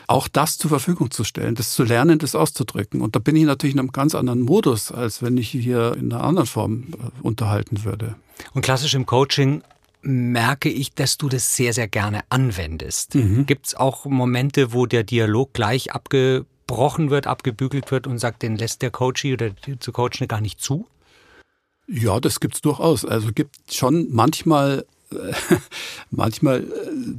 Auch 0.07 0.29
das 0.29 0.57
zur 0.57 0.71
Verfügung 0.71 1.11
zu 1.11 1.25
stellen, 1.25 1.55
das 1.55 1.73
zu 1.73 1.85
lernen, 1.85 2.19
das 2.19 2.35
auszudrücken. 2.35 3.03
Und 3.03 3.15
da 3.15 3.21
bin 3.21 3.37
ich 3.37 3.45
natürlich 3.45 3.75
in 3.75 3.81
einem 3.81 3.93
ganz 3.93 4.15
anderen 4.15 4.41
Modus, 4.41 4.91
als 4.91 5.23
wenn 5.23 5.37
ich 5.37 5.51
hier 5.51 5.95
in 5.99 6.13
einer 6.13 6.25
anderen 6.25 6.47
Form 6.47 6.85
äh, 6.93 7.23
unterhalten 7.23 7.85
würde. 7.85 8.17
Und 8.55 8.63
klassisch 8.63 8.95
im 8.95 9.05
Coaching 9.05 9.63
merke 10.03 10.69
ich, 10.69 10.95
dass 10.95 11.19
du 11.19 11.29
das 11.29 11.57
sehr, 11.57 11.73
sehr 11.73 11.89
gerne 11.89 12.23
anwendest. 12.29 13.15
Mhm. 13.15 13.47
Gibt 13.47 13.67
es 13.67 13.75
auch 13.75 14.05
Momente, 14.05 14.73
wo 14.73 14.87
der 14.87 15.03
Dialog 15.05 15.53
gleich 15.53 15.93
abgebrochen 15.93 17.11
wird, 17.11 17.27
abgebügelt 17.27 17.91
wird 17.91 18.07
und 18.07 18.19
sagt, 18.19 18.43
den 18.43 18.57
lässt 18.57 18.83
der 18.83 18.91
Coachie 18.91 19.33
oder 19.33 19.51
zu 19.81 19.93
Coachende 19.93 20.29
gar 20.29 20.41
nicht 20.41 20.61
zu? 20.61 20.87
Ja, 21.87 22.21
das 22.21 22.41
gibt's 22.41 22.61
durchaus. 22.61 23.05
Also 23.05 23.33
gibt 23.33 23.73
schon 23.73 24.09
manchmal 24.11 24.85
manchmal 26.11 26.65
äh, 26.65 26.67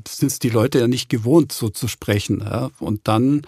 sind 0.07 0.27
es 0.27 0.39
die 0.39 0.49
Leute 0.49 0.79
ja 0.79 0.87
nicht 0.87 1.09
gewohnt, 1.09 1.51
so 1.51 1.69
zu 1.69 1.87
sprechen. 1.87 2.41
Ja? 2.41 2.69
Und 2.79 3.07
dann 3.07 3.41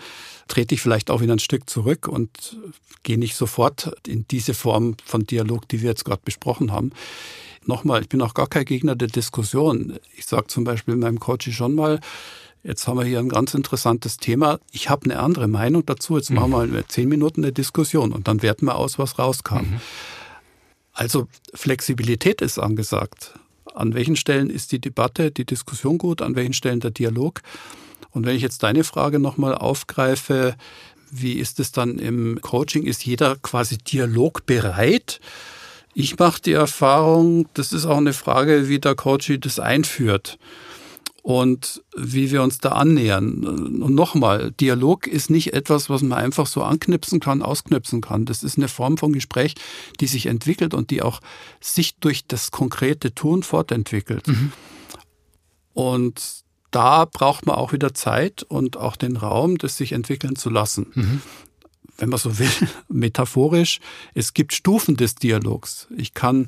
trete 0.47 0.75
ich 0.75 0.81
vielleicht 0.81 1.11
auch 1.11 1.21
wieder 1.21 1.33
ein 1.33 1.39
Stück 1.39 1.69
zurück 1.69 2.07
und 2.07 2.57
gehe 3.03 3.17
nicht 3.17 3.35
sofort 3.35 3.93
in 4.07 4.25
diese 4.29 4.53
Form 4.53 4.95
von 5.05 5.25
Dialog, 5.25 5.67
die 5.69 5.81
wir 5.81 5.89
jetzt 5.89 6.05
gerade 6.05 6.21
besprochen 6.23 6.71
haben. 6.71 6.91
Nochmal, 7.65 8.01
ich 8.01 8.09
bin 8.09 8.21
auch 8.21 8.33
gar 8.33 8.47
kein 8.47 8.65
Gegner 8.65 8.95
der 8.95 9.07
Diskussion. 9.07 9.99
Ich 10.15 10.25
sage 10.25 10.47
zum 10.47 10.63
Beispiel 10.63 10.95
in 10.95 10.99
meinem 10.99 11.19
Coaching 11.19 11.53
schon 11.53 11.75
mal, 11.75 11.99
jetzt 12.63 12.87
haben 12.87 12.97
wir 12.97 13.05
hier 13.05 13.19
ein 13.19 13.29
ganz 13.29 13.53
interessantes 13.53 14.17
Thema. 14.17 14.59
Ich 14.71 14.89
habe 14.89 15.05
eine 15.05 15.19
andere 15.19 15.47
Meinung 15.47 15.85
dazu. 15.85 16.17
Jetzt 16.17 16.31
machen 16.31 16.51
wir 16.73 16.87
zehn 16.87 17.07
Minuten 17.07 17.43
eine 17.43 17.51
Diskussion 17.51 18.11
und 18.11 18.27
dann 18.27 18.41
werten 18.41 18.65
wir 18.65 18.75
aus, 18.75 18.97
was 18.97 19.19
rauskam. 19.19 19.57
Mhm. 19.57 19.81
Also 20.93 21.27
Flexibilität 21.53 22.41
ist 22.41 22.59
angesagt. 22.59 23.33
An 23.73 23.93
welchen 23.93 24.15
Stellen 24.15 24.49
ist 24.49 24.71
die 24.71 24.79
Debatte, 24.79 25.31
die 25.31 25.45
Diskussion 25.45 25.97
gut, 25.97 26.21
an 26.21 26.35
welchen 26.35 26.53
Stellen 26.53 26.79
der 26.79 26.91
Dialog? 26.91 27.41
Und 28.09 28.25
wenn 28.25 28.35
ich 28.35 28.41
jetzt 28.41 28.63
deine 28.63 28.83
Frage 28.83 29.19
nochmal 29.19 29.55
aufgreife, 29.55 30.55
wie 31.11 31.33
ist 31.33 31.59
es 31.59 31.71
dann 31.71 31.99
im 31.99 32.39
Coaching? 32.41 32.83
Ist 32.83 33.05
jeder 33.05 33.35
quasi 33.37 33.77
dialogbereit? 33.77 35.19
Ich 35.93 36.17
mache 36.17 36.41
die 36.41 36.53
Erfahrung, 36.53 37.47
das 37.53 37.73
ist 37.73 37.85
auch 37.85 37.97
eine 37.97 38.13
Frage, 38.13 38.69
wie 38.69 38.79
der 38.79 38.95
Coach 38.95 39.31
das 39.39 39.59
einführt 39.59 40.37
und 41.21 41.83
wie 41.95 42.31
wir 42.31 42.41
uns 42.41 42.59
da 42.59 42.69
annähern. 42.69 43.43
Und 43.43 43.93
nochmal, 43.93 44.51
Dialog 44.51 45.05
ist 45.07 45.29
nicht 45.29 45.53
etwas, 45.53 45.89
was 45.89 46.01
man 46.01 46.17
einfach 46.17 46.47
so 46.47 46.63
anknipsen 46.63 47.19
kann, 47.19 47.41
ausknipsen 47.41 48.01
kann. 48.01 48.25
Das 48.25 48.43
ist 48.43 48.57
eine 48.57 48.67
Form 48.67 48.97
von 48.97 49.13
Gespräch, 49.13 49.55
die 49.99 50.07
sich 50.07 50.25
entwickelt 50.25 50.73
und 50.73 50.89
die 50.89 51.01
auch 51.01 51.19
sich 51.59 51.95
durch 51.95 52.25
das 52.25 52.51
konkrete 52.51 53.13
Tun 53.13 53.43
fortentwickelt. 53.43 54.27
Mhm. 54.27 54.51
Und 55.73 56.41
da 56.71 57.05
braucht 57.05 57.45
man 57.45 57.55
auch 57.55 57.73
wieder 57.73 57.93
Zeit 57.93 58.43
und 58.43 58.77
auch 58.77 58.95
den 58.95 59.17
Raum, 59.17 59.57
das 59.57 59.77
sich 59.77 59.91
entwickeln 59.91 60.35
zu 60.35 60.49
lassen. 60.49 60.87
Mhm 60.93 61.21
wenn 62.01 62.09
man 62.09 62.19
so 62.19 62.39
will, 62.39 62.49
metaphorisch, 62.89 63.79
es 64.13 64.33
gibt 64.33 64.53
Stufen 64.53 64.97
des 64.97 65.15
Dialogs. 65.15 65.87
Ich 65.95 66.13
kann 66.13 66.47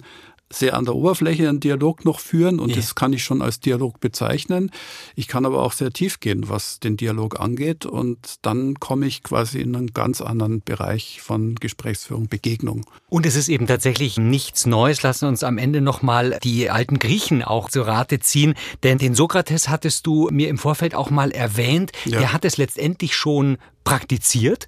sehr 0.53 0.75
an 0.75 0.85
der 0.85 0.95
Oberfläche 0.95 1.49
einen 1.49 1.59
Dialog 1.59 2.05
noch 2.05 2.19
führen 2.19 2.59
und 2.59 2.69
ja. 2.69 2.75
das 2.75 2.95
kann 2.95 3.13
ich 3.13 3.23
schon 3.23 3.41
als 3.41 3.59
Dialog 3.59 3.99
bezeichnen. 3.99 4.71
Ich 5.15 5.27
kann 5.27 5.45
aber 5.45 5.63
auch 5.63 5.73
sehr 5.73 5.91
tief 5.91 6.19
gehen, 6.19 6.47
was 6.49 6.79
den 6.79 6.95
Dialog 6.97 7.39
angeht 7.39 7.85
und 7.85 8.35
dann 8.43 8.75
komme 8.75 9.07
ich 9.07 9.23
quasi 9.23 9.59
in 9.59 9.75
einen 9.75 9.93
ganz 9.93 10.21
anderen 10.21 10.61
Bereich 10.61 11.21
von 11.21 11.55
Gesprächsführung, 11.55 12.27
Begegnung. 12.27 12.85
Und 13.09 13.25
es 13.25 13.35
ist 13.35 13.49
eben 13.49 13.67
tatsächlich 13.67 14.17
nichts 14.17 14.65
Neues. 14.65 15.01
Lassen 15.01 15.25
uns 15.27 15.43
am 15.43 15.57
Ende 15.57 15.81
nochmal 15.81 16.39
die 16.43 16.69
alten 16.69 16.99
Griechen 16.99 17.43
auch 17.43 17.69
zu 17.69 17.81
Rate 17.81 18.19
ziehen, 18.19 18.53
denn 18.83 18.97
den 18.97 19.15
Sokrates 19.15 19.69
hattest 19.69 20.05
du 20.05 20.29
mir 20.31 20.49
im 20.49 20.57
Vorfeld 20.57 20.93
auch 20.95 21.09
mal 21.09 21.31
erwähnt. 21.31 21.91
Ja. 22.05 22.19
Der 22.19 22.33
hat 22.33 22.45
es 22.45 22.57
letztendlich 22.57 23.15
schon 23.15 23.57
praktiziert. 23.83 24.67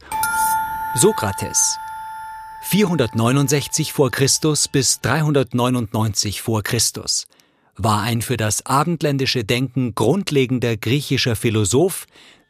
Sokrates 0.97 1.77
469 2.62 3.91
vor 3.91 4.12
Christus 4.12 4.69
bis 4.69 5.01
399 5.01 6.41
vor 6.41 6.63
Christus 6.63 7.27
war 7.75 8.01
ein 8.01 8.21
für 8.21 8.38
das 8.38 8.65
abendländische 8.65 9.43
Denken 9.43 9.93
grundlegender 9.93 10.77
griechischer 10.77 11.36
Philosoph, 11.36 12.08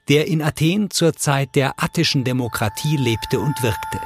der 0.10 0.28
in 0.28 0.44
Athen 0.44 0.92
zur 0.92 1.14
Zeit 1.14 1.56
der 1.56 1.84
attischen 1.84 2.24
Demokratie 2.24 2.98
lebte 2.98 3.40
und 3.40 3.64
wirkte. 3.64 4.00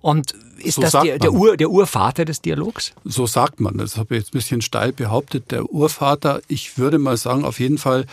Und 0.00 0.34
ist 0.58 0.74
so 0.74 0.82
das 0.82 0.90
der, 0.90 1.20
der, 1.20 1.32
Ur, 1.32 1.56
der 1.56 1.70
Urvater 1.70 2.24
des 2.24 2.40
Dialogs? 2.40 2.92
So 3.04 3.24
sagt 3.24 3.60
man. 3.60 3.78
Das 3.78 3.98
habe 3.98 4.16
ich 4.16 4.22
jetzt 4.22 4.30
ein 4.30 4.38
bisschen 4.38 4.62
steil 4.62 4.92
behauptet. 4.92 5.52
Der 5.52 5.70
Urvater, 5.70 6.42
ich 6.48 6.76
würde 6.76 6.98
mal 6.98 7.16
sagen, 7.16 7.44
auf 7.44 7.60
jeden 7.60 7.78
Fall 7.78 8.06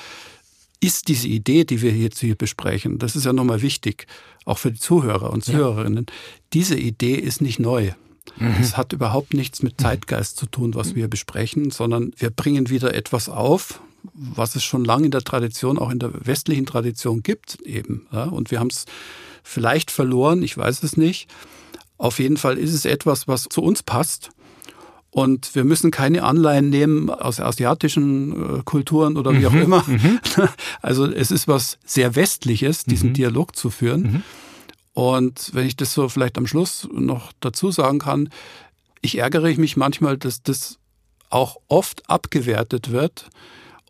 ist 0.79 1.07
diese 1.07 1.27
Idee, 1.27 1.63
die 1.63 1.81
wir 1.81 1.91
jetzt 1.91 2.19
hier 2.19 2.35
besprechen, 2.35 2.99
das 2.99 3.15
ist 3.15 3.25
ja 3.25 3.33
nochmal 3.33 3.61
wichtig, 3.61 4.07
auch 4.45 4.57
für 4.57 4.71
die 4.71 4.79
Zuhörer 4.79 5.31
und 5.31 5.43
Zuhörerinnen, 5.43 6.05
ja. 6.07 6.13
diese 6.53 6.77
Idee 6.77 7.15
ist 7.15 7.41
nicht 7.41 7.59
neu. 7.59 7.91
Mhm. 8.37 8.55
Es 8.59 8.77
hat 8.77 8.93
überhaupt 8.93 9.33
nichts 9.33 9.63
mit 9.63 9.79
Zeitgeist 9.81 10.37
zu 10.37 10.45
tun, 10.45 10.75
was 10.75 10.95
wir 10.95 11.07
besprechen, 11.07 11.71
sondern 11.71 12.11
wir 12.17 12.29
bringen 12.29 12.69
wieder 12.69 12.93
etwas 12.93 13.29
auf, 13.29 13.81
was 14.13 14.55
es 14.55 14.63
schon 14.63 14.85
lange 14.85 15.05
in 15.05 15.11
der 15.11 15.23
Tradition, 15.23 15.77
auch 15.77 15.89
in 15.89 15.99
der 15.99 16.11
westlichen 16.25 16.65
Tradition 16.65 17.23
gibt 17.23 17.59
eben. 17.61 18.07
Ja, 18.11 18.25
und 18.25 18.51
wir 18.51 18.59
haben 18.59 18.69
es 18.69 18.85
vielleicht 19.43 19.91
verloren, 19.91 20.43
ich 20.43 20.57
weiß 20.57 20.83
es 20.83 20.97
nicht. 20.97 21.29
Auf 21.97 22.19
jeden 22.19 22.37
Fall 22.37 22.57
ist 22.57 22.73
es 22.73 22.85
etwas, 22.85 23.27
was 23.27 23.45
zu 23.49 23.63
uns 23.63 23.81
passt 23.81 24.29
und 25.17 25.55
wir 25.55 25.63
müssen 25.63 25.89
keine 25.89 26.21
Anleihen 26.21 26.69
nehmen 26.69 27.09
aus 27.09 27.39
asiatischen 27.39 28.59
äh, 28.59 28.61
Kulturen 28.63 29.17
oder 29.17 29.33
wie 29.33 29.47
auch 29.47 29.51
mhm, 29.51 29.61
immer. 29.63 29.83
Mhm. 29.87 30.19
Also 30.83 31.07
es 31.07 31.31
ist 31.31 31.47
was 31.47 31.79
sehr 31.83 32.15
Westliches, 32.15 32.83
diesen 32.83 33.09
mhm. 33.09 33.13
Dialog 33.15 33.55
zu 33.55 33.71
führen. 33.71 34.01
Mhm. 34.01 34.23
Und 34.93 35.55
wenn 35.55 35.65
ich 35.65 35.75
das 35.75 35.95
so 35.95 36.07
vielleicht 36.07 36.37
am 36.37 36.45
Schluss 36.45 36.87
noch 36.93 37.31
dazu 37.39 37.71
sagen 37.71 37.97
kann, 37.97 38.29
ich 39.01 39.17
ärgere 39.17 39.57
mich 39.57 39.75
manchmal, 39.75 40.19
dass 40.19 40.43
das 40.43 40.77
auch 41.31 41.57
oft 41.67 42.07
abgewertet 42.07 42.91
wird 42.91 43.31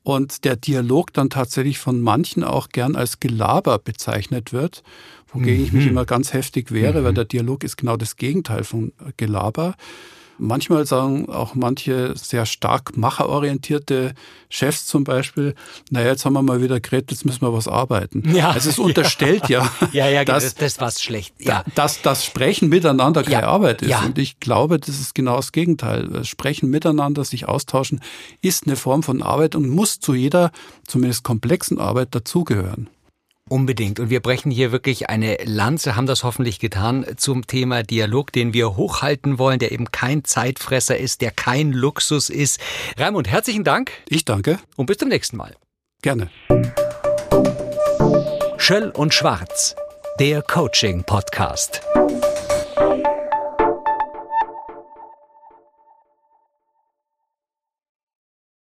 und 0.03 0.45
der 0.45 0.55
Dialog 0.55 1.11
dann 1.11 1.29
tatsächlich 1.29 1.77
von 1.77 1.99
manchen 1.99 2.45
auch 2.45 2.69
gern 2.69 2.95
als 2.95 3.19
Gelaber 3.19 3.79
bezeichnet 3.79 4.53
wird, 4.53 4.81
wogegen 5.27 5.61
ich 5.61 5.73
mich 5.73 5.83
mhm. 5.83 5.91
immer 5.91 6.05
ganz 6.05 6.31
heftig 6.31 6.71
wehre, 6.71 7.03
weil 7.03 7.13
der 7.13 7.25
Dialog 7.25 7.65
ist 7.65 7.75
genau 7.75 7.97
das 7.97 8.15
Gegenteil 8.15 8.63
von 8.63 8.93
Gelaber. 9.17 9.75
Manchmal 10.39 10.85
sagen 10.85 11.29
auch 11.29 11.55
manche 11.55 12.13
sehr 12.15 12.45
stark 12.45 12.95
macherorientierte 12.97 14.13
Chefs 14.49 14.85
zum 14.85 15.03
Beispiel, 15.03 15.55
naja, 15.89 16.09
jetzt 16.09 16.25
haben 16.25 16.33
wir 16.33 16.41
mal 16.41 16.61
wieder 16.61 16.79
geredet, 16.79 17.11
jetzt 17.11 17.25
müssen 17.25 17.41
wir 17.41 17.53
was 17.53 17.67
arbeiten. 17.67 18.23
Ja, 18.33 18.51
also 18.51 18.69
es 18.69 18.79
unterstellt 18.87 19.49
ja, 19.49 19.69
ja, 19.91 20.07
ja, 20.07 20.23
dass, 20.25 20.55
das 20.55 20.79
war 20.79 20.91
schlecht. 20.91 21.33
Ja. 21.39 21.63
Dass 21.75 22.01
das 22.01 22.23
Sprechen 22.23 22.69
miteinander 22.69 23.23
keine 23.23 23.41
ja, 23.41 23.47
Arbeit 23.47 23.81
ist. 23.81 23.89
Ja. 23.89 24.01
Und 24.01 24.17
ich 24.17 24.39
glaube, 24.39 24.79
das 24.79 24.99
ist 24.99 25.15
genau 25.15 25.37
das 25.37 25.51
Gegenteil. 25.51 26.23
Sprechen 26.23 26.69
miteinander, 26.69 27.23
sich 27.23 27.47
austauschen, 27.47 28.01
ist 28.41 28.67
eine 28.67 28.75
Form 28.75 29.03
von 29.03 29.21
Arbeit 29.21 29.55
und 29.55 29.67
muss 29.69 29.99
zu 29.99 30.13
jeder, 30.13 30.51
zumindest 30.85 31.23
komplexen 31.23 31.79
Arbeit 31.79 32.15
dazugehören. 32.15 32.89
Unbedingt. 33.49 33.99
Und 33.99 34.09
wir 34.09 34.19
brechen 34.19 34.51
hier 34.51 34.71
wirklich 34.71 35.09
eine 35.09 35.37
Lanze, 35.43 35.95
haben 35.95 36.07
das 36.07 36.23
hoffentlich 36.23 36.59
getan, 36.59 37.05
zum 37.17 37.47
Thema 37.47 37.83
Dialog, 37.83 38.31
den 38.31 38.53
wir 38.53 38.75
hochhalten 38.75 39.39
wollen, 39.39 39.59
der 39.59 39.71
eben 39.71 39.91
kein 39.91 40.23
Zeitfresser 40.23 40.97
ist, 40.97 41.21
der 41.21 41.31
kein 41.31 41.71
Luxus 41.71 42.29
ist. 42.29 42.59
Raimund, 42.97 43.27
herzlichen 43.29 43.63
Dank. 43.63 43.91
Ich 44.09 44.25
danke. 44.25 44.59
Und 44.75 44.87
bis 44.87 44.97
zum 44.97 45.09
nächsten 45.09 45.37
Mal. 45.37 45.55
Gerne. 46.01 46.29
Schöll 48.57 48.89
und 48.89 49.13
Schwarz, 49.13 49.75
der 50.19 50.41
Coaching-Podcast. 50.41 51.81